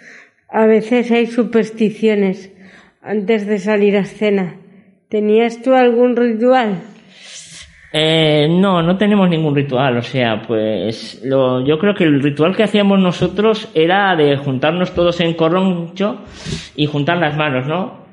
a 0.49 0.67
veces 0.67 1.11
hay 1.11 1.27
supersticiones 1.27 2.53
antes 3.03 3.47
de 3.47 3.59
salir 3.59 3.97
a 3.97 4.01
escena. 4.01 4.57
¿Tenías 5.09 5.63
tú 5.63 5.75
algún 5.75 6.17
ritual? 6.17 6.83
Eh, 7.93 8.47
no, 8.49 8.83
no 8.83 8.97
tenemos 8.97 9.29
ningún 9.29 9.57
ritual, 9.57 9.97
o 9.97 10.03
sea, 10.03 10.43
pues 10.47 11.21
lo, 11.25 11.67
yo 11.67 11.77
creo 11.81 11.93
que 11.93 12.05
el 12.05 12.23
ritual 12.23 12.55
que 12.55 12.63
hacíamos 12.63 13.01
nosotros 13.01 13.69
era 13.75 14.15
de 14.15 14.37
juntarnos 14.37 14.95
todos 14.95 15.19
en 15.21 15.35
corroncho 15.35 16.25
y 16.77 16.87
juntar 16.87 17.19
las 17.19 17.37
manos, 17.37 17.67
¿no? 17.67 18.07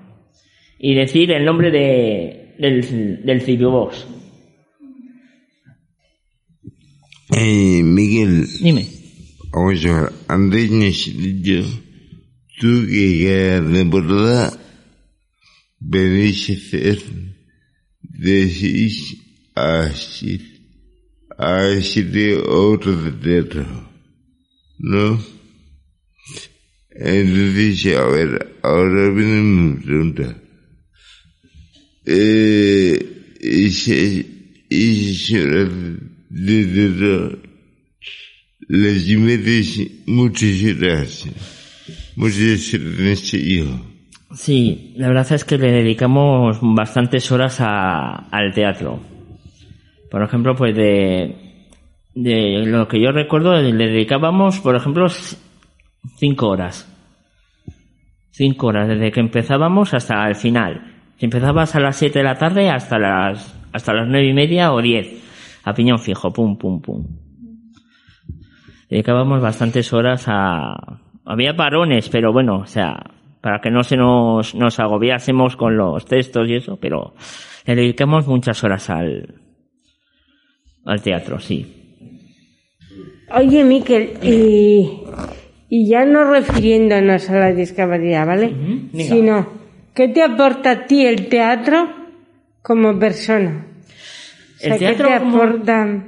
Y 0.80 0.96
decir 0.96 1.32
el 1.32 1.46
nombre 1.46 1.70
de, 1.70 2.56
del, 2.58 3.24
del 3.24 3.42
Cibibox. 3.42 4.08
Eh, 7.36 7.84
Miguel. 7.84 8.48
Dime. 8.60 8.88
Vamos 9.52 9.86
a 9.86 10.02
ver, 10.02 10.12
antes 10.28 10.72
necesito 10.72 11.68
tú 12.60 12.86
que 12.88 13.60
cada 13.62 13.72
temporada 13.72 14.67
venís 15.80 16.50
a 16.50 16.54
hacer 16.54 17.02
de 18.02 18.50
seis 18.50 19.18
a 19.56 19.90
siete, 19.92 20.62
a 21.38 21.82
siete 21.82 22.36
obras 22.38 23.04
de 23.04 23.12
teatro, 23.12 23.90
¿no? 24.80 25.24
Entonces, 26.92 27.96
a 27.96 28.06
ver, 28.08 28.58
ahora 28.64 29.10
viene 29.12 29.42
mi 29.42 29.84
pregunta. 29.84 30.42
Eh, 32.06 33.36
esas, 33.40 34.26
esas 34.70 35.32
horas 35.32 35.70
de 36.30 36.66
teatro 36.66 37.48
les 38.70 39.08
metes 39.18 39.80
muchas 40.06 40.62
horas, 40.64 41.26
muchas 42.16 42.74
horas 42.74 43.00
en 43.00 43.18
serio. 43.18 43.87
Sí, 44.32 44.94
la 44.98 45.08
verdad 45.08 45.32
es 45.32 45.46
que 45.46 45.58
le 45.58 45.72
dedicamos 45.72 46.60
bastantes 46.62 47.32
horas 47.32 47.60
a- 47.62 48.28
al 48.30 48.54
teatro. 48.54 49.00
Por 50.12 50.22
ejemplo, 50.24 50.56
pues 50.56 50.76
de, 50.76 51.64
de 52.14 52.66
lo 52.66 52.88
que 52.88 53.02
yo 53.02 53.12
recuerdo, 53.12 53.54
le 53.62 53.88
dedicábamos, 53.88 54.60
por 54.60 54.76
ejemplo, 54.76 55.08
cinco 56.18 56.50
horas. 56.50 56.94
Cinco 58.32 58.68
horas, 58.68 58.88
desde 58.88 59.12
que 59.12 59.20
empezábamos 59.20 59.94
hasta 59.94 60.28
el 60.28 60.36
final. 60.36 60.94
Si 61.18 61.26
empezabas 61.26 61.76
a 61.76 61.80
las 61.80 61.96
siete 61.96 62.20
de 62.20 62.26
la 62.26 62.36
tarde 62.36 62.70
hasta 62.70 63.00
las, 63.00 63.58
hasta 63.74 63.94
las 63.94 64.08
nueve 64.08 64.28
y 64.28 64.34
media 64.34 64.72
o 64.74 64.82
diez. 64.82 65.24
A 65.64 65.74
piñón 65.74 66.00
fijo, 66.00 66.32
pum, 66.32 66.58
pum, 66.58 66.82
pum. 66.82 67.06
Dedicábamos 68.90 69.42
bastantes 69.42 69.92
horas 69.94 70.26
a... 70.28 70.76
Había 71.26 71.56
parones, 71.56 72.08
pero 72.10 72.32
bueno, 72.32 72.60
o 72.60 72.66
sea, 72.68 72.96
para 73.48 73.62
que 73.62 73.72
no 73.72 73.82
se 73.82 73.96
nos, 73.96 74.54
nos 74.56 74.78
agobiásemos 74.78 75.56
con 75.56 75.78
los 75.78 76.04
textos 76.04 76.50
y 76.50 76.56
eso, 76.56 76.78
pero 76.82 77.14
le 77.66 77.76
dedicamos 77.78 78.28
muchas 78.28 78.62
horas 78.62 78.90
al, 78.90 79.36
al 80.84 81.02
teatro, 81.02 81.40
sí. 81.40 81.66
Oye, 83.34 83.64
Miquel, 83.64 84.18
y, 84.22 85.00
y 85.70 85.88
ya 85.88 86.04
no 86.04 86.30
refiriéndonos 86.30 87.30
a 87.30 87.40
la 87.40 87.54
discapacidad, 87.54 88.28
¿vale? 88.28 88.54
Sino, 88.94 89.48
¿qué 89.96 90.10
te 90.10 90.24
aporta 90.24 90.72
a 90.72 90.86
ti 90.86 91.06
el 91.06 91.30
teatro 91.30 91.88
como 92.62 93.00
persona? 93.00 93.66
O 94.58 94.60
sea, 94.60 94.74
El 94.74 94.80
teatro 94.80 95.08
¿qué 95.08 95.14
te 95.14 95.20
como- 95.20 95.38
aporta? 95.38 96.04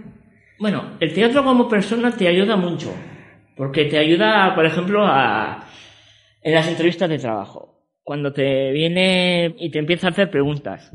Bueno, 0.59 0.83
el 0.99 1.13
teatro 1.13 1.41
como 1.45 1.69
persona 1.69 2.11
te 2.11 2.27
ayuda 2.27 2.57
mucho, 2.57 2.93
porque 3.55 3.85
te 3.85 3.97
ayuda, 3.97 4.53
por 4.55 4.65
ejemplo, 4.65 5.05
a, 5.07 5.65
en 6.41 6.53
las 6.53 6.67
entrevistas 6.67 7.09
de 7.09 7.17
trabajo. 7.19 7.75
Cuando 8.03 8.33
te 8.33 8.71
viene 8.71 9.55
y 9.57 9.69
te 9.71 9.79
empieza 9.79 10.07
a 10.07 10.11
hacer 10.11 10.29
preguntas, 10.31 10.91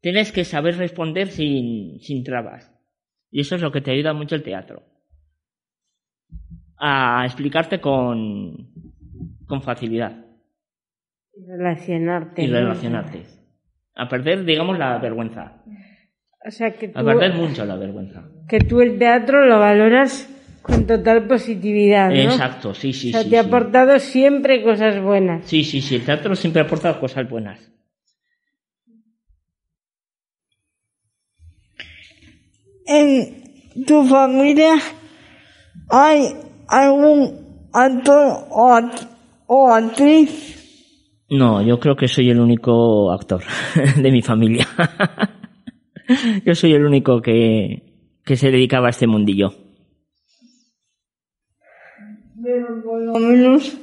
tienes 0.00 0.30
que 0.32 0.44
saber 0.44 0.76
responder 0.76 1.28
sin, 1.28 2.00
sin 2.00 2.22
trabas. 2.24 2.70
Y 3.30 3.40
eso 3.40 3.56
es 3.56 3.62
lo 3.62 3.72
que 3.72 3.80
te 3.80 3.90
ayuda 3.92 4.12
mucho 4.12 4.34
el 4.34 4.42
teatro. 4.42 4.82
A 6.76 7.22
explicarte 7.24 7.80
con, 7.80 8.70
con 9.46 9.62
facilidad 9.62 10.24
Relacionarte. 11.46 12.42
y 12.42 12.48
¿no? 12.48 12.58
relacionarte. 12.58 13.22
A 13.94 14.08
perder, 14.08 14.44
digamos, 14.44 14.78
la 14.78 14.98
vergüenza. 14.98 15.62
O 16.46 16.50
sea, 16.50 16.72
que 16.76 16.88
tú, 16.88 16.98
A 16.98 17.04
perder 17.04 17.34
mucho 17.34 17.64
la 17.64 17.76
vergüenza. 17.76 18.22
que 18.48 18.58
tú 18.58 18.80
el 18.80 18.98
teatro 18.98 19.46
lo 19.46 19.58
valoras 19.58 20.30
con 20.64 20.86
total 20.86 21.26
positividad, 21.26 22.08
¿no? 22.08 22.14
Exacto, 22.16 22.72
sí, 22.72 22.94
sí, 22.94 23.10
o 23.10 23.12
sea, 23.12 23.22
sí. 23.22 23.28
te 23.28 23.38
ha 23.38 23.42
sí. 23.42 23.48
aportado 23.48 23.98
siempre 23.98 24.62
cosas 24.62 24.98
buenas. 25.02 25.44
Sí, 25.44 25.62
sí, 25.62 25.82
sí, 25.82 25.96
el 25.96 26.06
teatro 26.06 26.34
siempre 26.34 26.62
aporta 26.62 26.98
cosas 26.98 27.28
buenas. 27.28 27.60
¿En 32.86 33.84
tu 33.86 34.04
familia 34.06 34.72
hay 35.90 36.28
algún 36.68 37.68
actor 37.70 38.46
o, 38.48 38.70
act- 38.72 39.08
o 39.46 39.70
actriz? 39.70 41.20
No, 41.28 41.60
yo 41.60 41.78
creo 41.78 41.94
que 41.94 42.08
soy 42.08 42.30
el 42.30 42.40
único 42.40 43.12
actor 43.12 43.42
de 44.02 44.10
mi 44.10 44.22
familia. 44.22 44.66
yo 46.46 46.54
soy 46.54 46.72
el 46.72 46.86
único 46.86 47.20
que, 47.20 47.82
que 48.24 48.36
se 48.36 48.50
dedicaba 48.50 48.86
a 48.86 48.90
este 48.90 49.06
mundillo. 49.06 49.52
Pero 52.42 52.82
por 52.84 53.03
lo 53.20 53.28
menos 53.28 53.76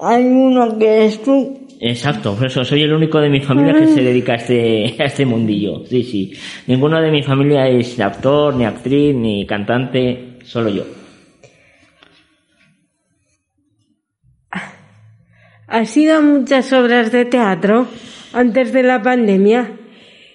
hay 0.00 0.24
uno 0.24 0.78
que 0.78 1.06
es 1.06 1.22
tú 1.22 1.66
Exacto, 1.80 2.34
por 2.34 2.46
eso 2.46 2.64
soy 2.64 2.82
el 2.82 2.92
único 2.92 3.20
de 3.20 3.28
mi 3.28 3.40
familia 3.40 3.74
que 3.74 3.88
se 3.88 4.02
dedica 4.02 4.32
a 4.32 4.36
este, 4.36 4.96
a 4.98 5.04
este 5.04 5.26
mundillo. 5.26 5.84
Sí, 5.86 6.02
sí. 6.02 6.32
Ninguno 6.66 7.00
de 7.00 7.10
mi 7.10 7.22
familia 7.22 7.68
es 7.68 8.00
actor, 8.00 8.54
ni 8.54 8.64
actriz, 8.64 9.14
ni 9.14 9.46
cantante, 9.46 10.38
solo 10.44 10.70
yo. 10.70 10.84
¿Has 15.68 15.96
ido 15.96 16.16
a 16.16 16.20
muchas 16.20 16.72
obras 16.72 17.10
de 17.12 17.24
teatro 17.24 17.88
antes 18.32 18.72
de 18.72 18.82
la 18.82 19.02
pandemia? 19.02 19.72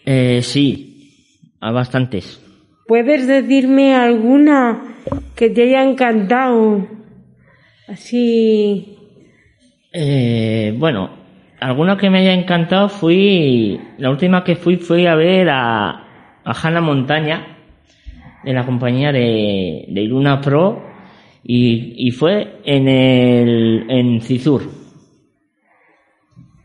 Eh, 0.05 0.41
sí, 0.43 1.15
a 1.59 1.71
bastantes. 1.71 2.39
¿Puedes 2.85 3.25
decirme 3.27 3.95
alguna 3.95 4.97
que 5.35 5.49
te 5.49 5.63
haya 5.63 5.83
encantado? 5.83 7.00
Así. 7.87 8.97
Eh, 9.93 10.73
bueno, 10.77 11.09
alguna 11.59 11.97
que 11.97 12.09
me 12.09 12.19
haya 12.19 12.33
encantado 12.33 12.89
fui. 12.89 13.79
La 13.97 14.09
última 14.09 14.43
que 14.43 14.55
fui 14.55 14.77
fue 14.77 15.07
a 15.07 15.15
ver 15.15 15.49
a, 15.49 15.89
a 16.43 16.53
Hannah 16.53 16.81
Montaña, 16.81 17.57
de 18.43 18.53
la 18.53 18.65
compañía 18.65 19.11
de, 19.11 19.85
de 19.87 20.01
Luna 20.03 20.41
Pro, 20.41 20.81
y, 21.43 22.07
y 22.07 22.11
fue 22.11 22.61
en 22.63 22.87
el. 22.87 23.85
en 23.89 24.21
Cizur. 24.21 24.63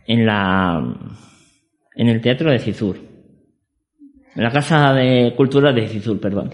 En 0.07 0.26
la. 0.26 0.96
en 1.96 2.09
el 2.09 2.20
teatro 2.20 2.50
de 2.50 2.59
Cizur. 2.59 2.96
En 4.35 4.42
la 4.42 4.50
Casa 4.50 4.92
de 4.92 5.33
Cultura 5.35 5.72
de 5.72 5.88
Cizur, 5.88 6.20
perdón. 6.20 6.50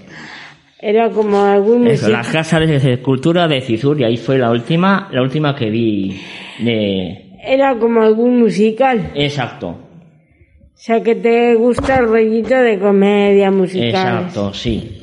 Era 0.84 1.10
como 1.10 1.44
algún 1.44 1.86
Eso, 1.86 2.06
music- 2.08 2.24
la 2.26 2.32
Casa 2.32 2.58
de 2.58 2.98
Cultura 3.00 3.46
de 3.46 3.60
Cizur, 3.60 4.00
y 4.00 4.04
ahí 4.04 4.16
fue 4.16 4.36
la 4.38 4.50
última, 4.50 5.08
la 5.12 5.22
última 5.22 5.54
que 5.54 5.70
vi 5.70 6.20
de... 6.58 7.30
Era 7.44 7.76
como 7.78 8.02
algún 8.02 8.40
musical. 8.40 9.10
Exacto, 9.14 9.68
O 9.68 10.84
sea, 10.84 11.00
que 11.02 11.14
te 11.14 11.54
gusta 11.54 11.98
el 12.00 12.08
rollito 12.08 12.56
de 12.56 12.78
comedia 12.80 13.50
musical. 13.52 13.88
exacto, 13.90 14.52
sí. 14.52 14.98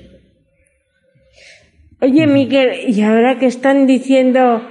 Oye, 2.01 2.27
Miquel, 2.27 2.89
y 2.89 3.01
ahora 3.01 3.37
que 3.39 3.45
están 3.45 3.85
diciendo 3.87 4.61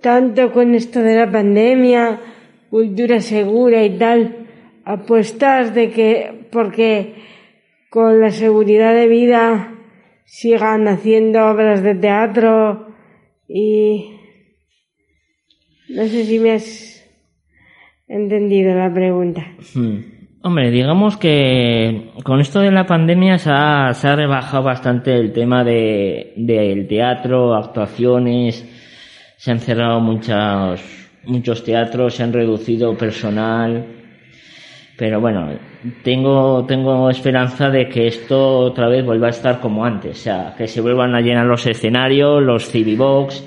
tanto 0.00 0.52
con 0.52 0.74
esto 0.74 1.00
de 1.00 1.16
la 1.16 1.30
pandemia, 1.30 2.20
cultura 2.70 3.20
segura 3.20 3.84
y 3.84 3.90
tal, 3.98 4.46
apuestas 4.84 5.74
de 5.74 5.90
que, 5.90 6.46
porque 6.50 7.14
con 7.90 8.20
la 8.20 8.30
seguridad 8.30 8.92
de 8.94 9.06
vida 9.08 9.70
sigan 10.34 10.88
haciendo 10.88 11.46
obras 11.46 11.80
de 11.84 11.94
teatro 11.94 12.88
y 13.46 14.16
no 15.90 16.02
sé 16.08 16.24
si 16.24 16.40
me 16.40 16.54
has 16.54 17.08
entendido 18.08 18.74
la 18.74 18.92
pregunta. 18.92 19.42
Hmm. 19.74 19.98
Hombre, 20.42 20.72
digamos 20.72 21.16
que 21.16 22.10
con 22.24 22.40
esto 22.40 22.60
de 22.60 22.72
la 22.72 22.84
pandemia 22.84 23.38
se 23.38 23.50
ha, 23.52 23.94
se 23.94 24.08
ha 24.08 24.16
rebajado 24.16 24.64
bastante 24.64 25.14
el 25.14 25.32
tema 25.32 25.62
de, 25.62 26.32
del 26.36 26.88
teatro, 26.88 27.54
actuaciones, 27.54 28.68
se 29.36 29.52
han 29.52 29.60
cerrado 29.60 30.00
muchos, 30.00 30.82
muchos 31.26 31.62
teatros, 31.62 32.14
se 32.14 32.24
han 32.24 32.32
reducido 32.32 32.96
personal, 32.98 34.03
pero 34.96 35.20
bueno, 35.20 35.58
tengo, 36.02 36.64
tengo 36.66 37.10
esperanza 37.10 37.68
de 37.68 37.88
que 37.88 38.06
esto 38.06 38.58
otra 38.58 38.88
vez 38.88 39.04
vuelva 39.04 39.26
a 39.26 39.30
estar 39.30 39.60
como 39.60 39.84
antes, 39.84 40.12
o 40.12 40.22
sea, 40.22 40.54
que 40.56 40.68
se 40.68 40.80
vuelvan 40.80 41.14
a 41.14 41.20
llenar 41.20 41.46
los 41.46 41.66
escenarios, 41.66 42.42
los 42.42 42.72
box 42.96 43.44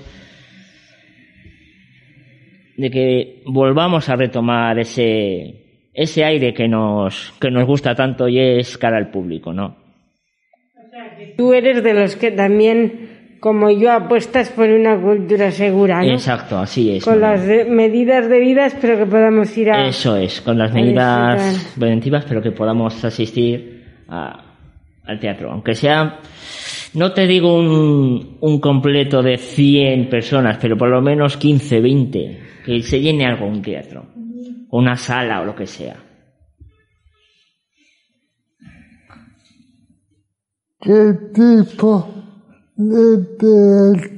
de 2.78 2.92
que 2.92 3.42
volvamos 3.46 4.08
a 4.08 4.16
retomar 4.16 4.78
ese, 4.78 5.90
ese 5.94 6.24
aire 6.24 6.54
que 6.54 6.68
nos, 6.68 7.34
que 7.42 7.50
nos 7.50 7.66
gusta 7.66 7.96
tanto 7.96 8.28
y 8.28 8.40
es 8.40 8.78
cara 8.78 8.98
al 8.98 9.10
público, 9.10 9.52
¿no? 9.52 9.76
Tú 11.36 11.54
eres 11.54 11.84
de 11.84 11.94
los 11.94 12.16
que 12.16 12.32
también, 12.32 13.07
como 13.40 13.70
yo, 13.70 13.92
apuestas 13.92 14.50
por 14.50 14.68
una 14.70 15.00
cultura 15.00 15.52
segura, 15.52 16.02
¿no? 16.02 16.12
Exacto, 16.14 16.58
así 16.58 16.92
es. 16.98 17.04
Con 17.04 17.20
las 17.22 17.46
de- 17.46 17.66
medidas 17.66 18.28
debidas, 18.30 18.76
pero 18.82 18.98
que 18.98 19.06
podamos 19.06 19.56
ir 19.58 19.72
a... 19.72 19.88
Eso 19.88 20.16
es, 20.16 20.42
con 20.42 20.58
las 20.58 20.74
medidas 20.74 21.44
disfrutar. 21.44 21.80
preventivas, 21.80 22.26
pero 22.26 22.42
que 22.42 22.52
podamos 22.52 23.04
asistir 23.06 23.84
a- 24.08 24.44
al 25.06 25.20
teatro. 25.20 25.52
Aunque 25.52 25.76
sea, 25.76 26.20
no 26.94 27.14
te 27.14 27.28
digo 27.28 27.56
un, 27.58 28.38
un 28.42 28.60
completo 28.60 29.22
de 29.22 29.38
100 29.38 30.10
personas, 30.10 30.58
pero 30.62 30.78
por 30.78 30.90
lo 30.90 31.02
menos 31.02 31.38
15, 31.38 31.80
20, 31.80 32.40
que 32.66 32.82
se 32.84 33.00
llene 33.00 33.26
algo 33.26 33.46
un 33.46 33.62
teatro, 33.62 34.06
o 34.70 34.80
una 34.80 34.96
sala 34.98 35.42
o 35.42 35.46
lo 35.46 35.56
que 35.56 35.68
sea. 35.68 35.96
¿Qué 40.80 41.14
tipo 41.34 42.14
de 42.78 43.18
teatro 43.40 44.18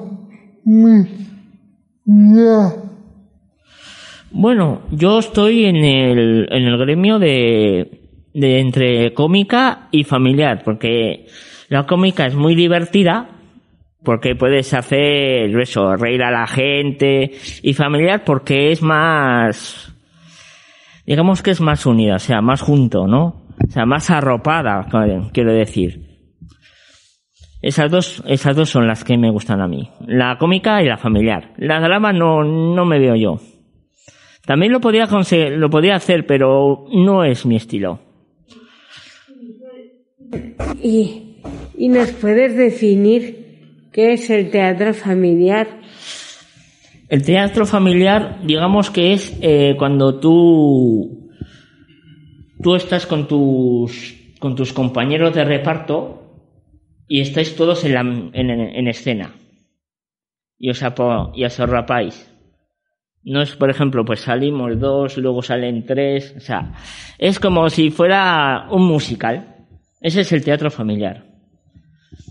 Bueno, 4.30 4.82
yo 4.90 5.20
estoy 5.20 5.64
en 5.64 5.76
el, 5.76 6.48
en 6.52 6.64
el 6.64 6.76
gremio 6.76 7.18
de, 7.18 8.10
de 8.34 8.60
entre 8.60 9.14
cómica 9.14 9.88
y 9.90 10.04
familiar, 10.04 10.62
porque 10.64 11.26
la 11.68 11.86
cómica 11.86 12.26
es 12.26 12.34
muy 12.34 12.54
divertida, 12.54 13.39
porque 14.04 14.34
puedes 14.34 14.72
hacer 14.74 15.58
eso, 15.58 15.96
reír 15.96 16.22
a 16.22 16.30
la 16.30 16.46
gente, 16.46 17.32
y 17.62 17.74
familiar 17.74 18.24
porque 18.24 18.72
es 18.72 18.82
más, 18.82 19.94
digamos 21.06 21.42
que 21.42 21.50
es 21.50 21.60
más 21.60 21.84
unida, 21.86 22.16
o 22.16 22.18
sea, 22.18 22.40
más 22.40 22.60
junto, 22.60 23.06
¿no? 23.06 23.46
O 23.66 23.70
sea, 23.70 23.84
más 23.84 24.10
arropada, 24.10 24.86
quiero 25.32 25.52
decir. 25.52 26.08
Esas 27.62 27.90
dos, 27.90 28.22
esas 28.26 28.56
dos 28.56 28.70
son 28.70 28.86
las 28.86 29.04
que 29.04 29.18
me 29.18 29.30
gustan 29.30 29.60
a 29.60 29.68
mí. 29.68 29.90
La 30.06 30.38
cómica 30.38 30.82
y 30.82 30.86
la 30.86 30.96
familiar. 30.96 31.52
La 31.58 31.78
drama 31.78 32.10
no, 32.10 32.42
no 32.42 32.86
me 32.86 32.98
veo 32.98 33.14
yo. 33.16 33.38
También 34.46 34.72
lo 34.72 34.80
podía 34.80 35.06
conseguir, 35.06 35.58
lo 35.58 35.68
podía 35.68 35.96
hacer, 35.96 36.26
pero 36.26 36.86
no 36.90 37.22
es 37.22 37.44
mi 37.44 37.56
estilo. 37.56 38.00
Y, 40.82 41.36
y 41.76 41.88
nos 41.88 42.12
puedes 42.12 42.56
definir 42.56 43.39
qué 43.92 44.12
es 44.12 44.30
el 44.30 44.50
teatro 44.50 44.94
familiar. 44.94 45.80
El 47.08 47.22
teatro 47.24 47.66
familiar, 47.66 48.40
digamos 48.44 48.90
que 48.90 49.12
es 49.12 49.36
eh, 49.40 49.74
cuando 49.78 50.20
tú 50.20 51.30
tú 52.62 52.74
estás 52.74 53.06
con 53.06 53.26
tus 53.26 54.16
con 54.38 54.54
tus 54.54 54.72
compañeros 54.72 55.34
de 55.34 55.44
reparto 55.44 56.16
y 57.08 57.20
estáis 57.20 57.56
todos 57.56 57.84
en, 57.84 57.94
la, 57.94 58.00
en, 58.00 58.50
en 58.50 58.88
escena 58.88 59.34
y 60.60 60.68
os, 60.70 60.82
apo, 60.82 61.32
y 61.34 61.44
os. 61.44 61.58
No 63.22 63.42
es, 63.42 63.56
por 63.56 63.70
ejemplo, 63.70 64.04
pues 64.04 64.20
salimos 64.20 64.78
dos, 64.78 65.16
luego 65.16 65.42
salen 65.42 65.84
tres, 65.86 66.34
o 66.36 66.40
sea, 66.40 66.74
es 67.18 67.40
como 67.40 67.68
si 67.70 67.90
fuera 67.90 68.68
un 68.70 68.86
musical. 68.86 69.66
Ese 70.00 70.20
es 70.20 70.32
el 70.32 70.44
teatro 70.44 70.70
familiar. 70.70 71.29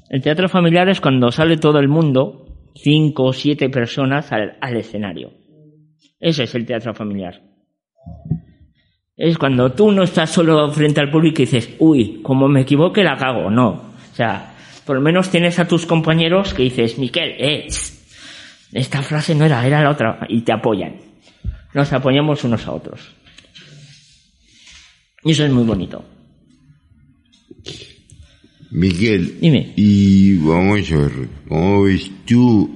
El 0.09 0.21
teatro 0.21 0.49
familiar 0.49 0.89
es 0.89 0.99
cuando 0.99 1.31
sale 1.31 1.57
todo 1.57 1.79
el 1.79 1.87
mundo, 1.87 2.47
cinco 2.75 3.25
o 3.25 3.33
siete 3.33 3.69
personas 3.69 4.31
al, 4.31 4.57
al 4.59 4.75
escenario. 4.75 5.31
Ese 6.19 6.43
es 6.43 6.55
el 6.55 6.65
teatro 6.65 6.93
familiar. 6.93 7.41
Es 9.15 9.37
cuando 9.37 9.71
tú 9.73 9.91
no 9.91 10.03
estás 10.03 10.31
solo 10.31 10.71
frente 10.71 10.99
al 10.99 11.11
público 11.11 11.41
y 11.41 11.45
dices, 11.45 11.75
uy, 11.79 12.21
como 12.23 12.47
me 12.47 12.61
equivoque 12.61 13.03
la 13.03 13.17
cago. 13.17 13.51
No. 13.51 13.69
O 13.69 14.15
sea, 14.15 14.53
por 14.85 14.95
lo 14.95 15.01
menos 15.01 15.29
tienes 15.29 15.59
a 15.59 15.67
tus 15.67 15.85
compañeros 15.85 16.53
que 16.53 16.63
dices, 16.63 16.97
Miquel, 16.97 17.35
eh, 17.37 17.67
esta 18.71 19.01
frase 19.01 19.35
no 19.35 19.45
era, 19.45 19.65
era 19.65 19.83
la 19.83 19.91
otra. 19.91 20.25
Y 20.27 20.41
te 20.41 20.53
apoyan. 20.53 20.95
Nos 21.73 21.93
apoyamos 21.93 22.43
unos 22.43 22.65
a 22.67 22.71
otros. 22.71 23.15
Y 25.23 25.31
eso 25.31 25.45
es 25.45 25.51
muy 25.51 25.65
bonito. 25.65 26.03
Miguel. 28.71 29.39
Dime. 29.41 29.73
Y 29.75 30.35
vamos 30.37 30.91
a 30.91 30.97
ver, 30.97 31.29
¿cómo 31.47 31.83
ves 31.83 32.11
tú 32.25 32.69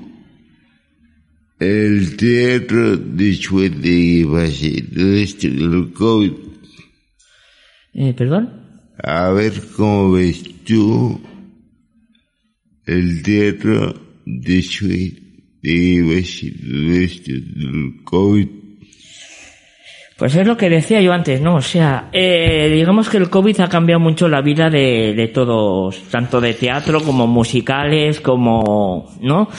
el 1.59 2.17
teatro 2.17 2.97
después 2.97 3.81
de 3.81 4.27
pase 4.31 4.81
todo 4.81 5.13
esto 5.13 5.47
del 5.47 5.93
COVID? 5.93 6.31
Eh, 7.93 8.13
¿Perdón? 8.13 8.49
A 9.03 9.29
ver 9.31 9.53
cómo 9.75 10.13
ves 10.13 10.43
tú 10.65 11.21
el 12.85 13.21
teatro 13.21 13.93
después 14.25 15.13
de 15.61 16.03
pase 16.07 16.51
todo 16.51 16.91
esto 16.93 17.31
del 17.31 18.03
COVID. 18.03 18.62
Pues 20.17 20.35
es 20.35 20.45
lo 20.45 20.55
que 20.57 20.69
decía 20.69 21.01
yo 21.01 21.11
antes, 21.11 21.41
¿no? 21.41 21.55
O 21.55 21.61
sea, 21.61 22.09
eh, 22.13 22.69
digamos 22.73 23.09
que 23.09 23.17
el 23.17 23.29
COVID 23.29 23.61
ha 23.61 23.67
cambiado 23.69 23.99
mucho 23.99 24.29
la 24.29 24.41
vida 24.41 24.69
de, 24.69 25.13
de 25.15 25.27
todos, 25.27 26.03
tanto 26.11 26.39
de 26.39 26.53
teatro 26.53 27.01
como 27.01 27.25
musicales, 27.27 28.21
como, 28.21 29.11
¿no? 29.21 29.49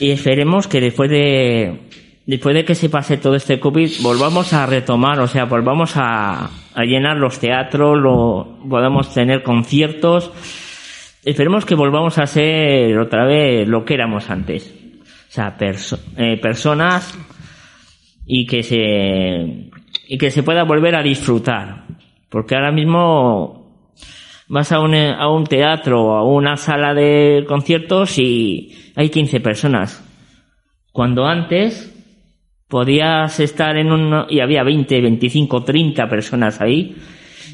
Y 0.00 0.10
esperemos 0.10 0.66
que 0.66 0.80
después 0.80 1.10
de, 1.10 1.80
después 2.26 2.54
de 2.54 2.64
que 2.64 2.74
se 2.74 2.88
pase 2.88 3.18
todo 3.18 3.36
este 3.36 3.60
COVID, 3.60 3.90
volvamos 4.02 4.52
a 4.54 4.64
retomar, 4.66 5.20
o 5.20 5.28
sea, 5.28 5.44
volvamos 5.44 5.92
a, 5.96 6.46
a 6.74 6.84
llenar 6.84 7.18
los 7.18 7.38
teatros, 7.38 7.98
lo, 8.00 8.58
podamos 8.68 9.12
tener 9.12 9.42
conciertos. 9.42 10.32
Esperemos 11.24 11.64
que 11.66 11.74
volvamos 11.76 12.18
a 12.18 12.26
ser 12.26 12.98
otra 12.98 13.24
vez 13.26 13.68
lo 13.68 13.84
que 13.84 13.94
éramos 13.94 14.30
antes. 14.30 14.74
O 15.04 15.32
sea, 15.34 15.56
perso- 15.56 16.00
eh, 16.16 16.38
personas 16.38 17.16
y 18.26 18.46
que 18.46 18.62
se 18.62 19.70
y 20.12 20.18
que 20.18 20.30
se 20.30 20.42
pueda 20.42 20.64
volver 20.64 20.94
a 20.94 21.02
disfrutar. 21.02 21.86
Porque 22.28 22.54
ahora 22.54 22.70
mismo 22.70 23.88
vas 24.46 24.70
a 24.70 24.78
un, 24.78 24.94
a 24.94 25.26
un 25.30 25.44
teatro 25.44 26.02
o 26.02 26.16
a 26.16 26.22
una 26.22 26.58
sala 26.58 26.92
de 26.92 27.46
conciertos 27.48 28.18
y 28.18 28.92
hay 28.94 29.08
15 29.08 29.40
personas. 29.40 30.04
Cuando 30.92 31.24
antes 31.24 31.90
podías 32.68 33.40
estar 33.40 33.78
en 33.78 33.90
un... 33.90 34.26
y 34.28 34.40
había 34.40 34.62
20, 34.62 35.00
25, 35.00 35.64
30 35.64 36.06
personas 36.10 36.60
ahí. 36.60 36.94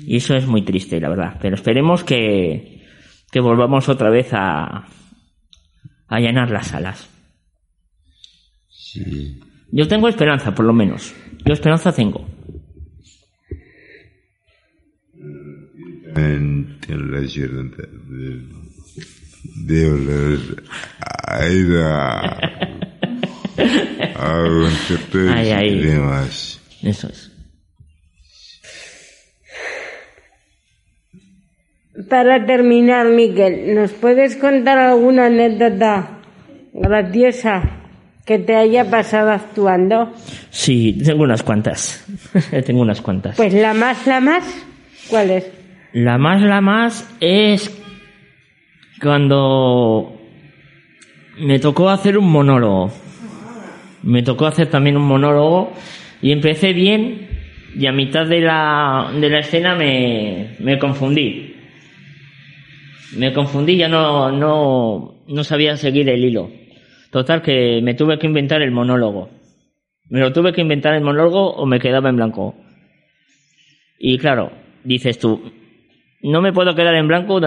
Y 0.05 0.17
eso 0.17 0.35
es 0.35 0.49
muy 0.49 0.63
triste, 0.63 1.01
la 1.01 1.11
verdad. 1.11 1.39
Pero 1.41 1.55
esperemos 1.55 2.03
que, 2.03 2.83
que 3.31 3.39
volvamos 3.39 3.89
otra 3.89 4.11
vez 4.11 4.31
a, 4.33 4.85
a 6.09 6.19
llenar 6.19 6.51
las 6.51 6.67
salas. 6.67 7.09
Sí. 8.69 9.39
Yo 9.71 9.87
tengo 9.87 10.09
esperanza, 10.09 10.53
por 10.57 10.65
lo 10.65 10.73
menos. 10.73 11.15
Yo 11.45 11.53
esperanza 11.53 11.93
tengo. 11.93 12.27
En 16.19 16.79
relación 16.89 17.71
de, 17.77 18.43
de 19.75 19.91
volver 19.91 20.39
a 21.27 21.47
ir 21.49 21.77
a, 21.77 22.39
a 24.17 24.43
conciertos 24.49 25.31
Ay, 25.31 25.51
ay. 25.51 25.69
y 25.69 25.83
demás. 25.83 26.61
Eso 26.83 27.09
es. 27.09 27.31
Para 32.09 32.47
terminar, 32.47 33.07
Miquel, 33.09 33.75
¿nos 33.75 33.93
puedes 33.93 34.37
contar 34.37 34.79
alguna 34.79 35.27
anécdota 35.27 36.21
graciosa 36.73 37.63
que 38.25 38.39
te 38.39 38.55
haya 38.55 38.89
pasado 38.89 39.31
actuando? 39.31 40.13
Sí, 40.51 41.01
tengo 41.05 41.25
unas 41.25 41.43
cuantas. 41.43 42.05
tengo 42.67 42.83
unas 42.83 43.01
cuantas. 43.01 43.37
Pues 43.37 43.53
la 43.53 43.75
más, 43.75 44.07
la 44.07 44.21
más, 44.21 44.45
¿cuál 45.11 45.31
es? 45.31 45.58
La 45.93 46.19
más, 46.19 46.43
la 46.43 46.61
más 46.61 47.17
es 47.21 47.75
cuando 49.01 50.21
me 51.39 51.59
tocó 51.59 51.89
hacer 51.89 52.19
un 52.19 52.31
monólogo. 52.31 52.93
Me 54.03 54.23
tocó 54.23 54.47
hacer 54.47 54.69
también 54.69 54.97
un 54.97 55.07
monólogo 55.07 55.73
y 56.21 56.33
empecé 56.33 56.73
bien 56.73 57.29
y 57.75 57.87
a 57.87 57.93
mitad 57.93 58.27
de 58.27 58.41
la, 58.41 59.11
de 59.19 59.31
la 59.31 59.39
escena 59.39 59.75
me, 59.75 60.57
me 60.59 60.79
confundí. 60.79 61.55
Me 63.17 63.33
confundí, 63.33 63.77
ya 63.77 63.89
no, 63.89 64.31
no, 64.31 65.23
no 65.27 65.45
sabía 65.45 65.77
seguir 65.77 66.09
el 66.11 66.23
hilo. 66.23 66.51
Total 67.11 67.41
que 67.41 67.81
me 67.83 67.95
tuve 67.95 68.19
que 68.19 68.27
inventar 68.27 68.61
el 68.61 68.71
monólogo. 68.71 69.31
Me 70.11 70.21
lo 70.21 70.33
tuve 70.33 70.53
que 70.53 70.61
inventar 70.61 70.95
el 70.95 71.03
monólogo 71.03 71.55
o 71.55 71.65
me 71.67 71.81
quedaba 71.81 72.11
en 72.11 72.17
blanco. 72.17 72.55
Y 73.99 74.19
claro, 74.19 74.53
dices 74.85 75.19
tú, 75.19 75.53
no 76.23 76.41
me 76.41 76.53
puedo 76.53 76.75
quedar 76.75 76.95
en 76.95 77.09
blanco 77.09 77.41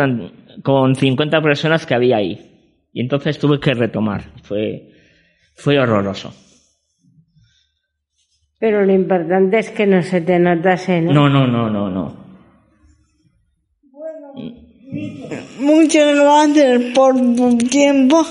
con 0.64 0.96
50 0.96 1.42
personas 1.42 1.86
que 1.86 1.96
había 1.96 2.18
ahí. 2.18 2.40
Y 2.94 3.02
entonces 3.02 3.40
tuve 3.40 3.60
que 3.60 3.74
retomar. 3.74 4.24
Fue, 4.44 4.92
fue 5.56 5.80
horroroso. 5.80 6.34
Pero 8.60 8.86
lo 8.86 8.94
importante 8.94 9.60
es 9.60 9.72
que 9.72 9.88
no 9.88 10.02
se 10.04 10.22
te 10.22 10.38
notase, 10.38 11.02
¿no? 11.02 11.14
No, 11.14 11.30
no, 11.30 11.48
no, 11.48 11.70
no, 11.70 11.90
no. 11.90 12.22
Muchas 15.60 16.16
gracias 16.16 16.82
por 16.94 17.16
tu 17.16 17.58
tiempo. 17.58 18.24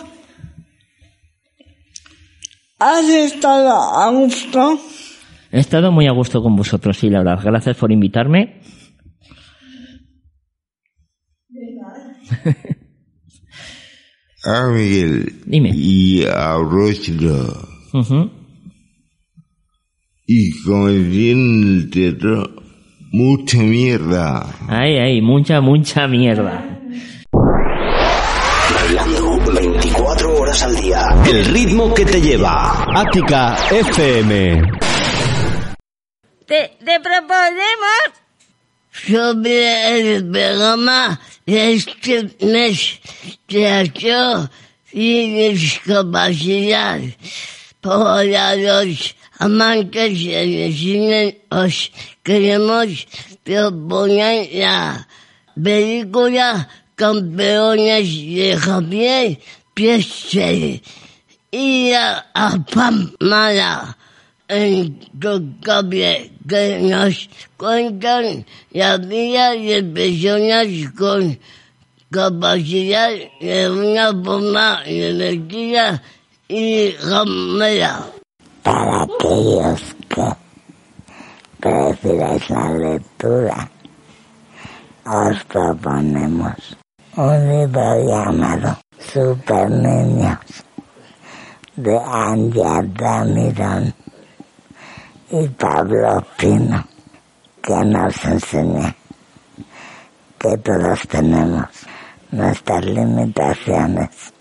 ¿Has 2.79 3.09
estado 3.09 3.70
a 3.72 4.11
gusto? 4.11 4.79
He 5.50 5.59
estado 5.59 5.90
muy 5.90 6.07
a 6.07 6.12
gusto 6.12 6.42
con 6.42 6.55
vosotros, 6.55 6.96
sí, 6.96 7.11
la 7.11 7.24
verdad. 7.24 7.40
Gracias 7.42 7.76
por 7.76 7.90
invitarme. 7.90 8.60
Ah, 14.43 14.69
Miguel. 14.73 15.35
Dime. 15.45 15.71
Y 15.75 16.25
abróchalo. 16.25 17.62
Ujú. 17.93 18.31
Y 20.27 20.62
como 20.62 20.88
decía 20.88 21.33
en 21.33 21.62
el 21.62 21.90
teatro, 21.90 22.51
mucha 23.12 23.59
mierda. 23.59 24.47
Ay, 24.66 24.97
ay, 24.97 25.21
mucha, 25.21 25.61
mucha 25.61 26.07
mierda. 26.09 26.64
Bailando 28.75 29.53
24 29.53 30.35
horas 30.40 30.62
al 30.62 30.77
día. 30.77 31.03
El 31.29 31.45
ritmo 31.45 31.93
que 31.93 32.07
te 32.07 32.21
lleva. 32.23 32.83
Ática 32.99 33.57
FM. 33.71 34.62
Te, 36.47 36.79
te 36.83 37.01
proponemos 37.01 38.01
este 41.46 42.31
mes 42.40 43.00
teatro 43.46 44.50
y 44.92 45.48
discapacidad 45.48 47.00
para 47.81 48.57
los 48.57 49.14
amantes 49.38 50.24
del 50.24 50.74
cine 50.74 51.40
os 51.50 51.90
queremos 52.22 53.07
proponer 53.42 54.48
la 54.53 55.09
película 55.62 56.68
Campeones 56.94 58.09
de 58.09 58.57
Javier 58.59 59.38
Piesel 59.72 60.83
y 61.50 61.90
la 61.90 62.26
Apamala 64.50 64.66
intocable 64.66 66.32
que 66.48 66.80
nos 66.80 67.30
cuentan 67.56 68.44
la 68.72 68.96
vida 68.98 69.52
de 69.52 69.82
personas 69.84 70.66
con 70.98 71.38
capacidad 72.10 73.10
de 73.40 73.70
una 73.70 74.10
forma 74.24 74.82
divertida 74.84 76.02
y 76.48 76.90
gamera. 76.92 78.06
Para 78.64 79.02
aquellos 79.04 79.80
que 80.08 80.26
prefieres 81.60 82.50
la 82.50 82.70
lectura, 82.70 83.70
os 85.06 85.44
proponemos 85.44 86.76
un 87.16 87.48
libro 87.48 88.08
llamado 88.08 88.78
Super 88.98 89.70
de 91.76 91.96
Anja 91.96 92.82
Damirón 92.82 93.94
y 95.31 95.49
Pablo 95.49 96.25
Pino, 96.37 96.85
que 97.62 97.85
nos 97.85 98.25
enseña 98.25 98.95
que 100.38 100.57
todos 100.59 101.07
tenemos 101.09 101.66
nuestras 102.33 102.85
limitaciones, 102.85 104.33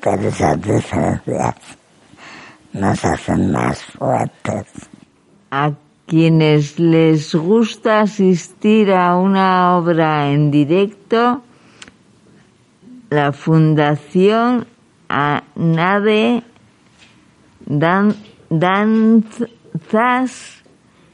pero 0.00 0.28
esas 0.28 0.60
diferencias 0.60 1.54
nos 2.72 3.04
hacen 3.04 3.52
más 3.52 3.82
fuertes. 3.82 4.66
A 5.50 5.72
quienes 6.06 6.78
les 6.78 7.34
gusta 7.34 8.00
asistir 8.00 8.92
a 8.92 9.16
una 9.16 9.76
obra 9.76 10.30
en 10.30 10.50
directo, 10.50 11.42
la 13.10 13.32
Fundación 13.32 14.66
ANADE 15.08 16.42
Dan, 18.50 19.24
Danzas 19.78 20.64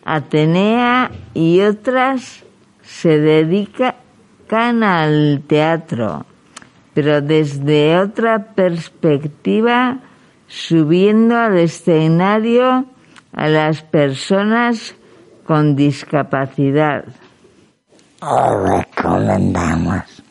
Atenea 0.04 1.10
y 1.32 1.60
otras 1.62 2.44
se 2.82 3.18
dedican 3.18 4.82
al 4.82 5.42
teatro, 5.46 6.26
pero 6.92 7.22
desde 7.22 7.98
otra 7.98 8.52
perspectiva, 8.54 10.00
subiendo 10.46 11.38
al 11.38 11.56
escenario 11.58 12.84
a 13.32 13.48
las 13.48 13.82
personas 13.82 14.94
con 15.46 15.74
discapacidad. 15.74 17.04
Os 18.20 18.68
recomendamos 18.68 20.22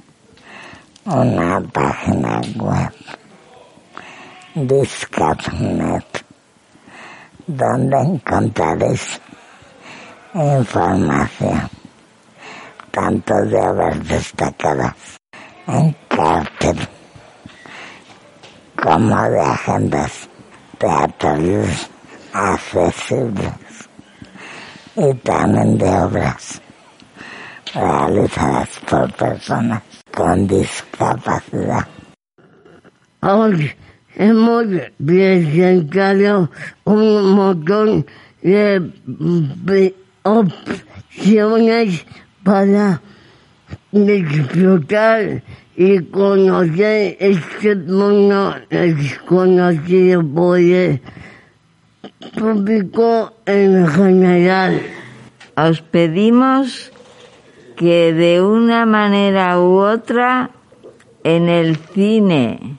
una 1.06 1.60
página 1.62 2.41
web, 2.58 2.93
Discapnet, 4.54 6.24
donde 7.48 7.98
encontraréis 7.98 9.20
información, 10.34 11.70
tanto 12.92 13.34
de 13.46 13.58
obras 13.58 14.08
destacadas 14.08 14.96
en 15.68 15.96
cartel 16.08 16.88
como 18.82 19.30
de 19.30 19.40
agendas 19.40 20.30
teatrales 20.78 21.90
accesibles 22.34 23.54
y 24.96 25.14
también 25.16 25.78
de 25.78 25.90
obras 25.90 26.62
realizadas 27.74 28.80
por 28.90 29.12
personas 29.14 29.84
con 30.16 30.48
discapacidad. 30.48 31.88
Hoy 33.22 33.74
hemos 34.15 34.65
presentado 35.04 36.49
un 36.84 37.36
montón 37.36 38.06
de 38.41 39.95
opciones 40.23 42.06
para 42.43 43.02
disfrutar 43.91 45.43
y 45.76 45.99
conocer 46.04 47.17
este 47.19 47.76
mundo 47.76 48.56
desconocido 48.69 50.23
por 50.23 50.60
el 50.60 51.02
público 52.38 53.34
en 53.45 53.88
general. 53.88 54.82
Os 55.56 55.82
pedimos 55.82 56.91
que 57.76 58.13
de 58.13 58.41
una 58.41 58.86
manera 58.86 59.60
u 59.60 59.80
otra 59.80 60.52
en 61.23 61.49
el 61.49 61.78
cine, 61.78 62.78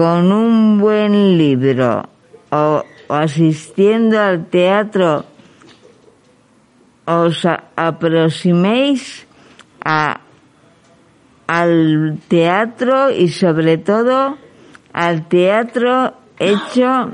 con 0.00 0.32
un 0.32 0.78
buen 0.78 1.36
libro 1.36 2.08
o, 2.48 2.82
asistiendo 3.10 4.18
al 4.18 4.46
teatro, 4.46 5.26
os 7.04 7.46
aproximéis 7.76 9.26
al 9.84 10.16
teatro 12.28 13.10
y 13.10 13.28
sobre 13.28 13.76
todo 13.76 14.38
al 14.94 15.28
teatro 15.28 16.14
hecho 16.38 17.10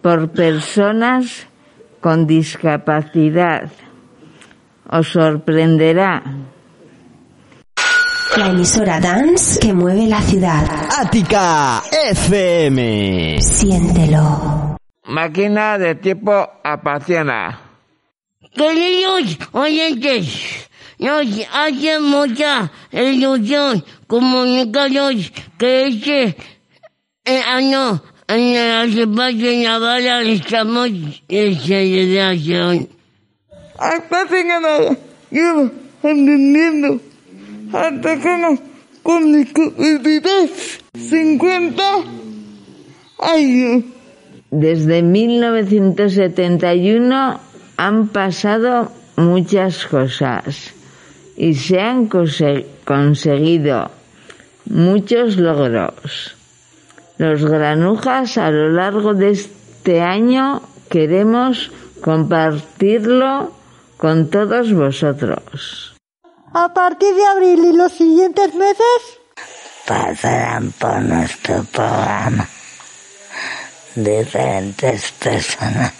por 0.00 0.30
personas 0.30 1.46
con 2.00 2.26
discapacidad. 2.26 3.70
Os 4.88 5.08
sorprenderá. 5.08 6.22
La 8.36 8.46
emisora 8.48 9.00
Dance 9.00 9.58
que 9.58 9.72
mueve 9.72 10.06
la 10.06 10.20
ciudad. 10.22 10.64
Ática 10.98 11.82
FM. 11.90 13.40
Siéntelo. 13.42 14.76
Máquina 15.06 15.76
de 15.76 15.96
tiempo 15.96 16.48
apasiona. 16.62 17.60
Queridos 18.54 19.36
oyentes, 19.50 20.68
nos 21.00 21.26
hace 21.52 21.98
mucha 21.98 22.70
ilusión 22.92 23.84
comunicaros 24.06 25.32
que 25.58 25.88
este 25.88 26.36
eh, 27.24 27.42
año 27.46 28.00
en 28.28 28.40
el 28.40 28.98
espacio 28.98 29.50
de 29.50 29.64
Navarra 29.64 30.22
estamos 30.22 30.88
en 31.28 31.60
celebración. 31.60 32.88
Hasta 33.76 34.26
que 34.28 34.44
nada, 34.44 34.96
llevo 35.30 35.70
aprendiendo 37.72 37.78
a 37.78 37.90
personas 38.02 38.60
con 39.02 39.32
discapacidad 39.32 40.48
50 40.94 41.82
años. 43.20 43.84
Desde 44.50 45.02
1971 45.02 47.40
han 47.76 48.08
pasado 48.08 48.90
muchas 49.16 49.86
cosas 49.86 50.72
y 51.36 51.54
se 51.54 51.80
han 51.80 52.08
conse- 52.08 52.66
conseguido 52.84 53.90
muchos 54.66 55.36
logros. 55.36 56.34
Los 57.18 57.44
granujas 57.44 58.38
a 58.38 58.50
lo 58.50 58.70
largo 58.70 59.14
de 59.14 59.30
este 59.30 60.00
año 60.00 60.62
queremos 60.90 61.70
compartirlo 62.02 63.52
con 63.98 64.30
todos 64.30 64.72
vosotros. 64.72 65.94
A 66.52 66.74
partir 66.74 67.14
de 67.14 67.24
abril 67.26 67.64
y 67.64 67.72
los 67.74 67.92
siguientes 67.92 68.52
meses, 68.54 69.20
pasarán 69.86 70.72
por 70.72 71.00
nuestro 71.00 71.62
programa 71.62 72.48
diferentes 73.94 75.12
personas 75.12 75.92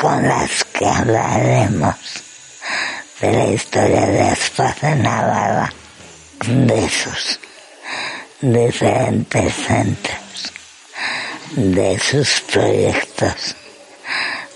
con 0.00 0.28
las 0.28 0.62
que 0.62 0.86
hablaremos 0.86 1.96
de 3.20 3.32
la 3.32 3.46
historia 3.46 4.06
de 4.06 4.28
Espacio 4.30 4.94
Navarra, 4.94 5.72
de 6.46 6.88
sus 6.88 7.40
diferentes 8.40 9.52
centros, 9.52 10.52
de 11.56 11.98
sus 11.98 12.40
proyectos 12.42 13.56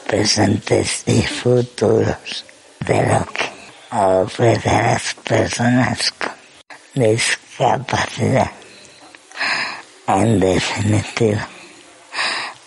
presentes 0.06 1.02
y 1.06 1.20
futuros, 1.22 2.44
de 2.78 3.06
lo 3.08 3.26
que 3.26 3.53
ofrece 3.94 4.70
a 4.70 4.92
las 4.92 5.14
personas 5.14 6.12
con 6.12 6.32
discapacidad. 6.94 8.50
En 10.06 10.40
definitiva, 10.40 11.48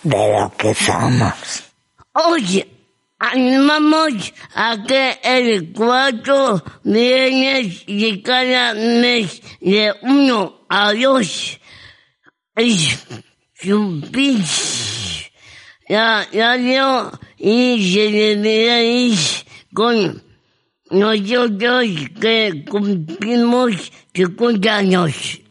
de 0.04 0.40
lo 0.40 0.52
que 0.58 0.74
somos. 0.74 1.64
Oye, 2.14 2.68
animamos 3.20 4.34
a 4.56 4.78
que 4.88 5.20
el 5.22 5.72
cuatro 5.74 6.64
viernes 6.84 7.86
de 7.86 8.22
cada 8.24 8.74
mes 8.74 9.42
de 9.60 9.94
uno 10.02 10.66
a 10.70 10.94
dos 10.94 11.60
escuchéis 12.56 14.52
la 15.88 16.28
radio 16.34 17.12
y 17.38 17.94
celebréis 17.94 19.46
con 19.74 20.27
nosotros 20.92 21.86
que 22.20 22.66
cumplimos 22.70 23.92
50 24.14 24.76
años. 24.76 25.42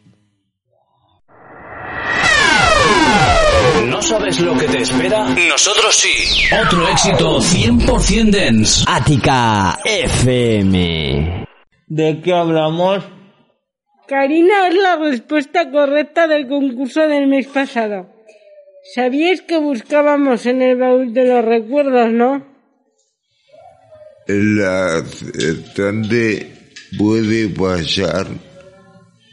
¿No 3.87 4.03
sabes 4.03 4.40
lo 4.40 4.57
que 4.57 4.66
te 4.66 4.83
espera? 4.83 5.29
Nosotros 5.29 5.94
sí. 5.94 6.44
Otro 6.66 6.88
éxito 6.88 7.40
100% 7.40 8.31
dance. 8.31 8.85
Ática 8.87 9.79
FM. 9.85 11.46
¿De 11.88 12.20
qué 12.20 12.33
hablamos? 12.33 13.05
Karina 14.07 14.68
es 14.68 14.75
la 14.75 14.96
respuesta 14.96 15.70
correcta 15.70 16.29
del 16.29 16.46
concurso 16.49 17.09
del 17.09 17.27
mes 17.27 17.49
pasado. 17.49 18.09
¿Sabíais 18.94 19.42
que 19.42 19.59
buscábamos 19.59 20.46
en 20.46 20.62
el 20.62 20.77
baúl 20.77 21.12
de 21.12 21.27
los 21.27 21.44
recuerdos, 21.44 22.11
no? 22.12 22.55
El 24.26 24.60
acertante 24.60 26.52
puede 26.98 27.48
pasar 27.48 28.26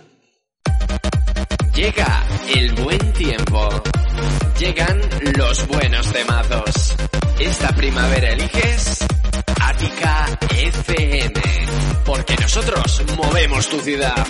Llega 1.74 2.24
el 2.56 2.74
buen 2.74 3.12
tiempo. 3.14 3.70
Llegan 4.60 5.00
los 5.38 5.68
buenos 5.68 6.12
temazos. 6.12 6.96
Esta 7.38 7.70
primavera 7.76 8.32
eliges 8.32 9.06
Ática 9.62 10.26
FM. 10.50 11.42
Porque 12.04 12.36
nosotros 12.38 13.04
movemos 13.16 13.70
tu 13.70 13.80
ciudad. 13.82 14.26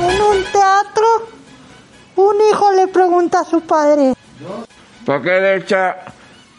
En 0.00 0.20
un 0.20 0.44
teatro, 0.52 1.28
un 2.16 2.36
hijo 2.50 2.72
le 2.72 2.88
pregunta 2.88 3.40
a 3.40 3.44
su 3.44 3.62
padre. 3.62 4.14
¿Por 5.06 5.22
qué 5.22 5.40
le 5.40 5.56
echa 5.56 5.96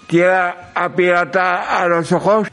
tierra 0.07 0.71
a 0.73 0.89
pirata 0.89 1.79
a 1.79 1.87
los 1.87 2.11
ojos? 2.13 2.47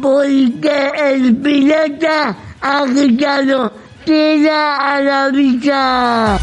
Porque 0.00 0.92
el 0.96 1.36
pirata 1.38 2.36
ha 2.60 2.84
quitado 2.86 3.72
tierra 4.04 4.94
a 4.94 5.00
la 5.00 5.28
vista. 5.30 6.38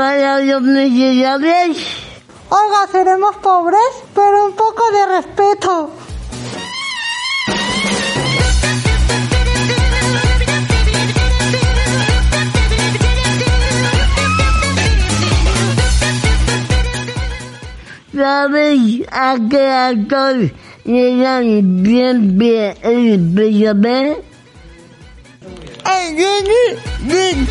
Para 0.00 0.40
los 0.40 0.62
miserables. 0.62 1.76
Oiga, 2.48 2.86
seremos 2.90 3.36
pobres, 3.36 3.78
pero 4.14 4.46
un 4.46 4.52
poco 4.52 4.82
de 4.92 5.06
respeto. 5.16 5.90
¿Sabéis 18.16 19.06
a 19.12 19.36
qué 19.50 19.66
actor 19.66 20.50
le 20.84 21.16
dan 21.18 21.82
bien 21.82 22.38
bien 22.38 22.74
el 22.80 23.38
Isabel? 23.38 24.16
¡Ay, 25.84 26.16
Jenny! 26.16 27.46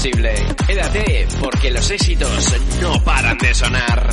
Posible. 0.00 0.32
Quédate 0.66 1.28
porque 1.40 1.70
los 1.70 1.90
éxitos 1.90 2.56
no 2.80 3.04
paran 3.04 3.36
de 3.36 3.54
sonar. 3.54 4.10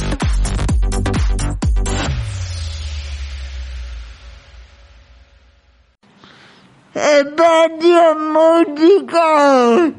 ¡Espacio 6.94 8.16
Música! 8.36 9.94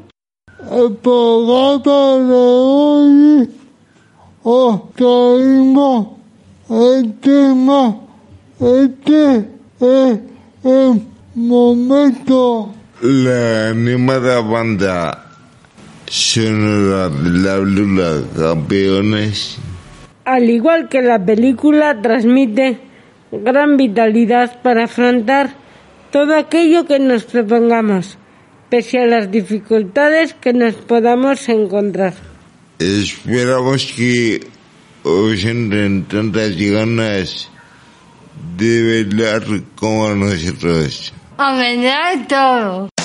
El 0.71 0.95
programa 0.97 1.77
de 1.83 2.33
hoy 2.33 3.49
os 4.43 4.93
traímos 4.93 6.07
el 6.69 7.13
tema, 7.19 7.95
este 8.59 9.49
es 9.79 10.19
el 10.63 11.07
momento. 11.33 12.71
La 13.01 13.69
animada 13.69 14.41
banda 14.41 15.28
sonora 16.09 17.09
de 17.09 17.29
la 17.29 17.57
Lula 17.57 18.23
Campeones 18.35 19.57
Al 20.25 20.49
igual 20.49 20.89
que 20.89 21.01
la 21.01 21.23
película, 21.23 22.01
transmite 22.01 22.79
gran 23.31 23.77
vitalidad 23.77 24.61
para 24.61 24.85
afrontar 24.85 25.53
todo 26.11 26.35
aquello 26.35 26.85
que 26.85 26.99
nos 26.99 27.25
propongamos, 27.25 28.17
pese 28.69 28.99
a 28.99 29.05
las 29.05 29.29
dificultades 29.29 30.33
que 30.33 30.53
nos 30.53 30.73
podamos 30.75 31.47
encontrar. 31.49 32.13
Esperamos 32.79 33.93
que 33.95 34.47
os 35.03 35.43
entren 35.45 36.05
tantas 36.05 36.55
ganas 36.57 37.49
de 38.57 39.03
bailar 39.03 39.43
como 39.75 40.15
nosotros. 40.15 41.13
¡A 41.37 42.13
todo! 42.27 42.98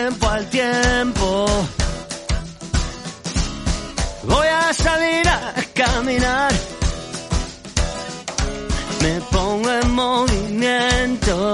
Tiempo 0.00 0.28
al 0.28 0.46
tiempo. 0.48 1.46
Voy 4.22 4.46
a 4.46 4.72
salir 4.72 5.28
a 5.28 5.54
caminar. 5.74 6.52
Me 9.02 9.20
pongo 9.32 9.70
en 9.70 9.90
movimiento. 9.90 11.52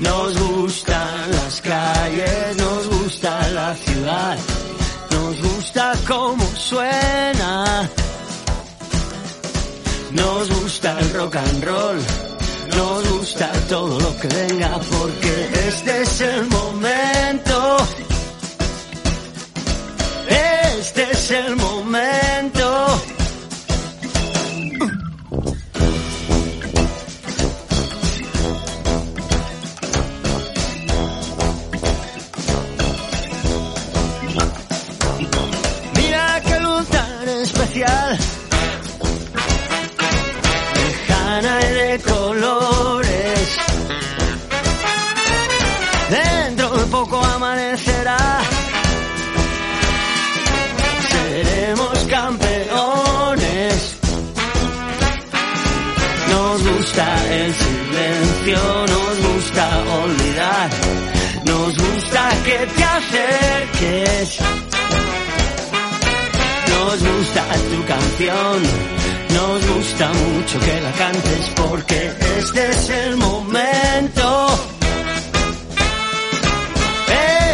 Nos 0.00 0.38
gustan 0.38 1.30
las 1.32 1.60
calles, 1.60 2.56
nos 2.56 2.82
gusta 2.88 3.48
la 3.50 3.74
ciudad, 3.74 4.38
nos 5.10 5.42
gusta 5.42 5.92
cómo 6.08 6.46
suena. 6.56 7.88
Nos 10.12 10.48
gusta 10.60 10.98
el 10.98 11.12
rock 11.12 11.36
and 11.36 11.64
roll, 11.64 11.98
gusta 13.20 13.52
todo 13.68 14.00
lo 14.00 14.16
que 14.16 14.28
venga 14.28 14.78
porque 14.78 15.50
este 15.68 16.02
es 16.02 16.20
el 16.22 16.46
momento. 16.46 17.76
Este 20.78 21.02
es 21.12 21.30
el 21.30 21.56
momento. 21.56 22.29
Nos 58.46 59.18
gusta 59.28 59.84
olvidar. 60.02 60.70
Nos 61.44 61.76
gusta 61.76 62.28
que 62.44 62.66
te 62.76 62.84
acerques. 62.84 64.38
Nos 66.68 66.98
gusta 67.02 67.44
tu 67.70 67.84
canción, 67.84 68.62
nos 69.34 69.66
gusta 69.66 70.08
mucho 70.08 70.60
que 70.60 70.80
la 70.80 70.92
cantes 70.92 71.52
porque 71.56 72.12
este 72.38 72.68
es 72.70 72.90
el 72.90 73.16
momento. 73.16 74.48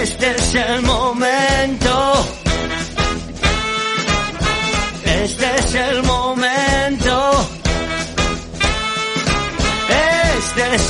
Este 0.03 0.31
es 0.31 0.55
el 0.55 0.83
momento. 0.83 2.27
Este 5.05 5.47
es 5.59 5.75
el 5.75 5.97
momento. 5.97 6.06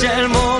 Es. 0.03 0.56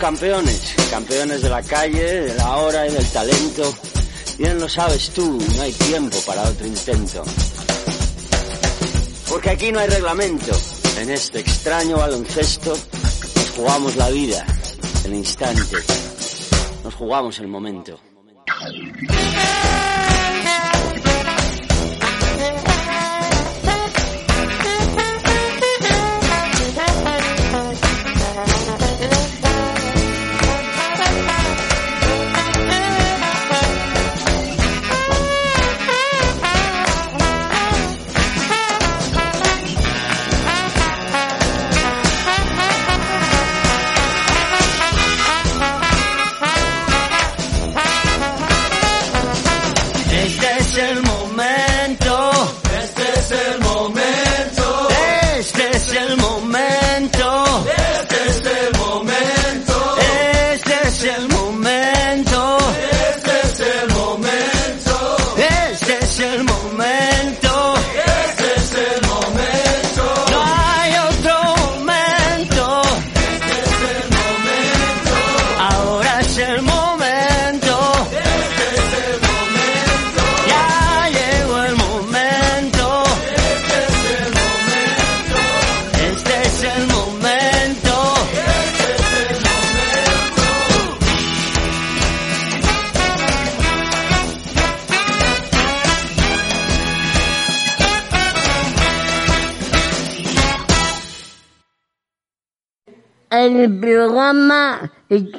Campeones, 0.00 0.74
campeones 0.90 1.42
de 1.42 1.50
la 1.50 1.62
calle, 1.62 2.22
de 2.22 2.34
la 2.34 2.56
hora 2.56 2.86
y 2.86 2.90
del 2.90 3.06
talento. 3.10 3.74
Bien 4.38 4.58
lo 4.58 4.66
sabes 4.66 5.10
tú, 5.10 5.38
no 5.56 5.62
hay 5.62 5.72
tiempo 5.72 6.16
para 6.26 6.42
otro 6.42 6.66
intento. 6.66 7.22
Porque 9.28 9.50
aquí 9.50 9.70
no 9.70 9.78
hay 9.78 9.88
reglamento. 9.88 10.52
En 10.98 11.10
este 11.10 11.40
extraño 11.40 11.98
baloncesto 11.98 12.74
nos 13.36 13.50
jugamos 13.50 13.96
la 13.96 14.08
vida, 14.08 14.46
el 15.04 15.14
instante. 15.14 15.76
Nos 16.82 16.94
jugamos 16.94 17.38
el 17.38 17.48
momento. 17.48 18.00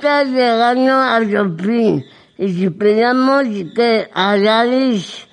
Está 0.01 0.23
llegando 0.23 0.93
a 0.93 1.19
su 1.19 1.57
fin. 1.63 2.03
Esperamos 2.39 3.45
que 3.75 4.09
hayáis 4.11 5.27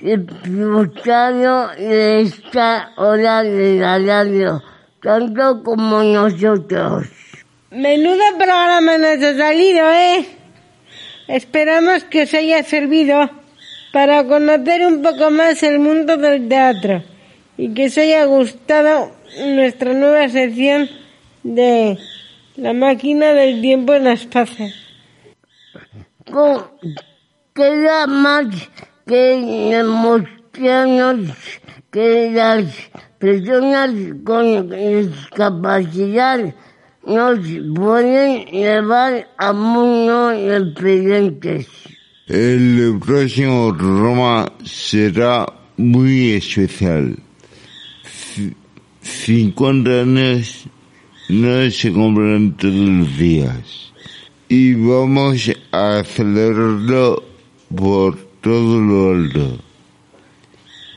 disfrutado 0.00 1.68
de 1.76 2.22
esta 2.22 2.92
hora 2.96 3.42
de 3.42 3.78
la 3.78 3.98
radio, 3.98 4.62
tanto 5.02 5.62
como 5.62 6.02
nosotros. 6.02 7.06
Menudo 7.70 8.22
programa 8.38 8.96
nos 8.96 9.22
ha 9.22 9.36
salido, 9.36 9.92
¿eh? 9.92 10.26
Esperamos 11.28 12.04
que 12.04 12.22
os 12.22 12.32
haya 12.32 12.62
servido 12.62 13.28
para 13.92 14.24
conocer 14.24 14.86
un 14.86 15.02
poco 15.02 15.30
más 15.30 15.62
el 15.62 15.78
mundo 15.80 16.16
del 16.16 16.48
teatro 16.48 17.02
y 17.58 17.74
que 17.74 17.86
os 17.86 17.98
haya 17.98 18.24
gustado 18.24 19.12
nuestra 19.54 19.92
nueva 19.92 20.30
sección 20.30 20.88
de 21.42 21.98
la 22.56 22.72
máquina 22.72 23.32
del 23.32 23.60
tiempo 23.60 23.94
en 23.94 24.06
espacio. 24.06 24.66
Con- 26.30 26.64
Queda 27.54 28.08
más 28.08 28.46
que 29.06 29.70
demostrarnos 29.70 31.30
que 31.92 32.30
las 32.32 32.64
personas 33.20 33.90
con 34.24 34.70
discapacidad 34.70 36.52
nos 37.06 37.38
pueden 37.76 38.46
llevar 38.46 39.28
a 39.38 39.52
mundos 39.52 40.74
diferentes. 40.74 41.68
El 42.26 42.98
próximo 43.06 43.70
Roma 43.70 44.50
será 44.64 45.46
muy 45.76 46.32
especial. 46.32 47.16
C- 48.02 48.52
50 49.00 49.90
años 50.00 50.64
no 51.28 51.70
se 51.70 51.92
compran 51.92 52.52
todos 52.56 52.74
los 52.74 53.18
días 53.18 53.92
y 54.48 54.74
vamos 54.74 55.50
a 55.72 56.02
celebrarlo 56.04 57.22
por 57.74 58.16
todo 58.40 58.80
lo 58.80 59.10
alto. 59.10 59.58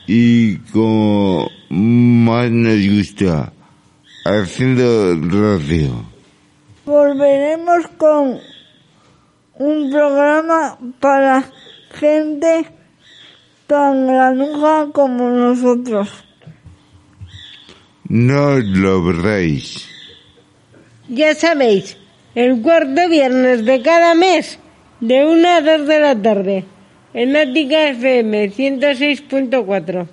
Y 0.06 0.56
como 0.72 1.50
más 1.70 2.50
nos 2.50 2.88
gusta, 2.88 3.52
haciendo 4.24 5.16
radio. 5.16 6.04
Volveremos 6.84 7.88
con 7.96 8.38
un 9.54 9.90
programa 9.90 10.78
para 11.00 11.44
gente 11.90 12.66
tan 13.66 14.06
granuja 14.06 14.88
como 14.92 15.30
nosotros. 15.30 16.08
No 18.08 18.58
lo 18.58 19.04
veréis. 19.04 19.97
Ya 21.08 21.34
sabéis, 21.34 21.96
el 22.34 22.60
cuarto 22.60 23.08
viernes 23.08 23.64
de 23.64 23.80
cada 23.80 24.14
mes, 24.14 24.58
de 25.00 25.24
1 25.24 25.48
a 25.48 25.62
2 25.62 25.88
de 25.88 26.00
la 26.00 26.20
tarde, 26.20 26.64
en 27.14 27.34
Ática 27.34 27.88
FM 27.88 28.52
106.4. 28.52 30.06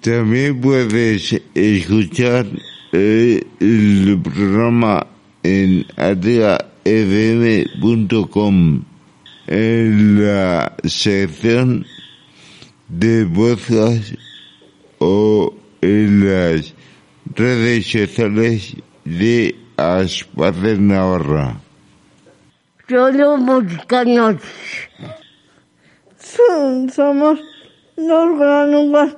También 0.00 0.60
puedes 0.60 1.40
escuchar 1.54 2.46
eh, 2.92 3.44
el 3.60 4.20
programa 4.22 5.06
en 5.44 5.86
ateafm.com 5.96 6.64
en 9.46 10.24
la 10.24 10.74
sección 10.84 11.86
de 12.88 13.24
voces 13.24 14.16
o 14.98 15.54
en 15.80 16.28
las 16.28 16.74
redes 17.36 17.86
sociales 17.86 18.76
de 19.04 19.54
Aspacer 19.80 20.78
Navarra. 20.78 21.56
Solo 22.88 23.38
mexicanos. 23.38 24.36
Somos 26.94 27.40
los 27.96 28.38
granujas 28.38 29.16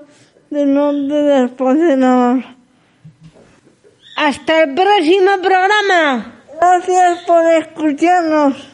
del 0.51 0.75
norte 0.75 1.15
de 1.15 1.45
Espacio 1.47 1.85
de 1.85 1.97
Navarra. 1.97 2.57
Hasta 4.17 4.63
el 4.63 4.75
próximo 4.75 5.33
programa. 5.43 6.33
Gracias 6.61 7.25
por 7.27 7.45
escucharnos. 7.45 8.73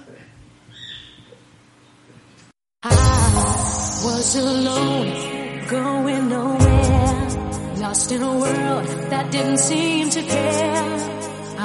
was 4.05 4.37
alone, 4.37 5.67
going 5.69 6.29
nowhere, 6.29 7.81
lost 7.81 8.13
in 8.13 8.23
a 8.23 8.33
world 8.33 8.87
that 9.11 9.31
didn't 9.31 9.59
seem 9.59 10.09
to 10.11 10.23
care. 10.23 11.18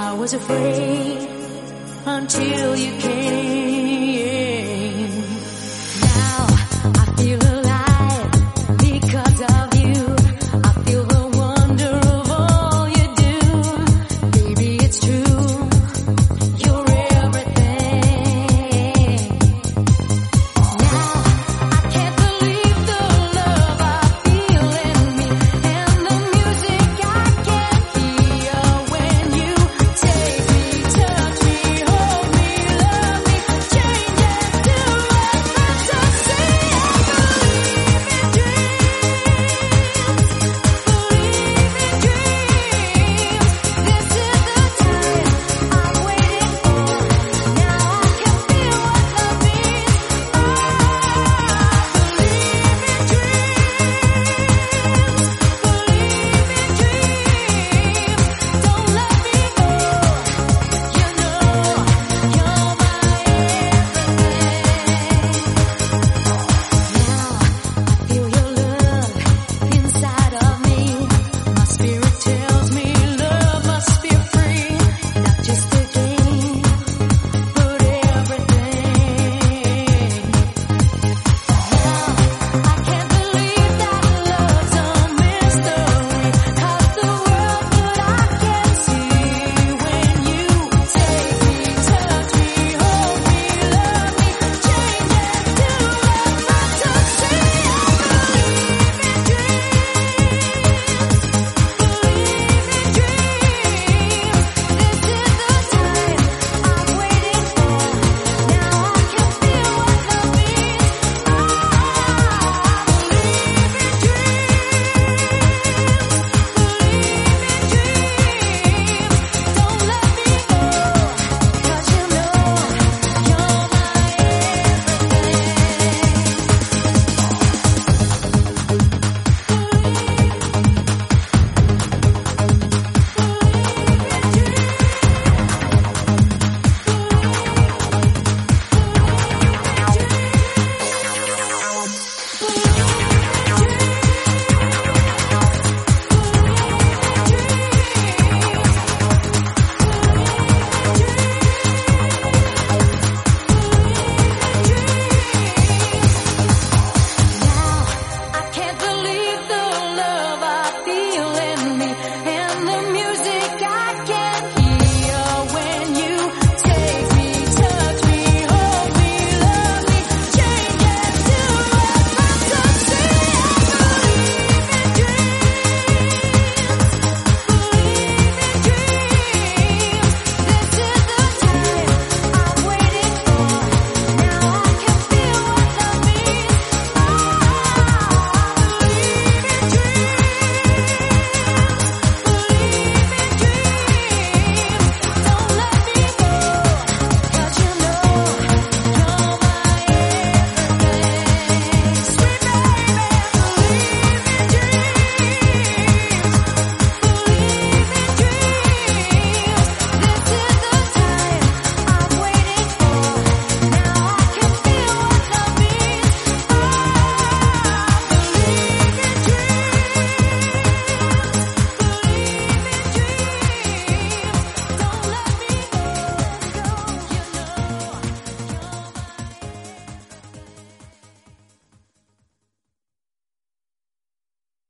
I 0.03 0.11
was 0.11 0.33
afraid 0.33 1.29
until 2.05 2.75
you 2.75 2.91
came. 2.99 4.02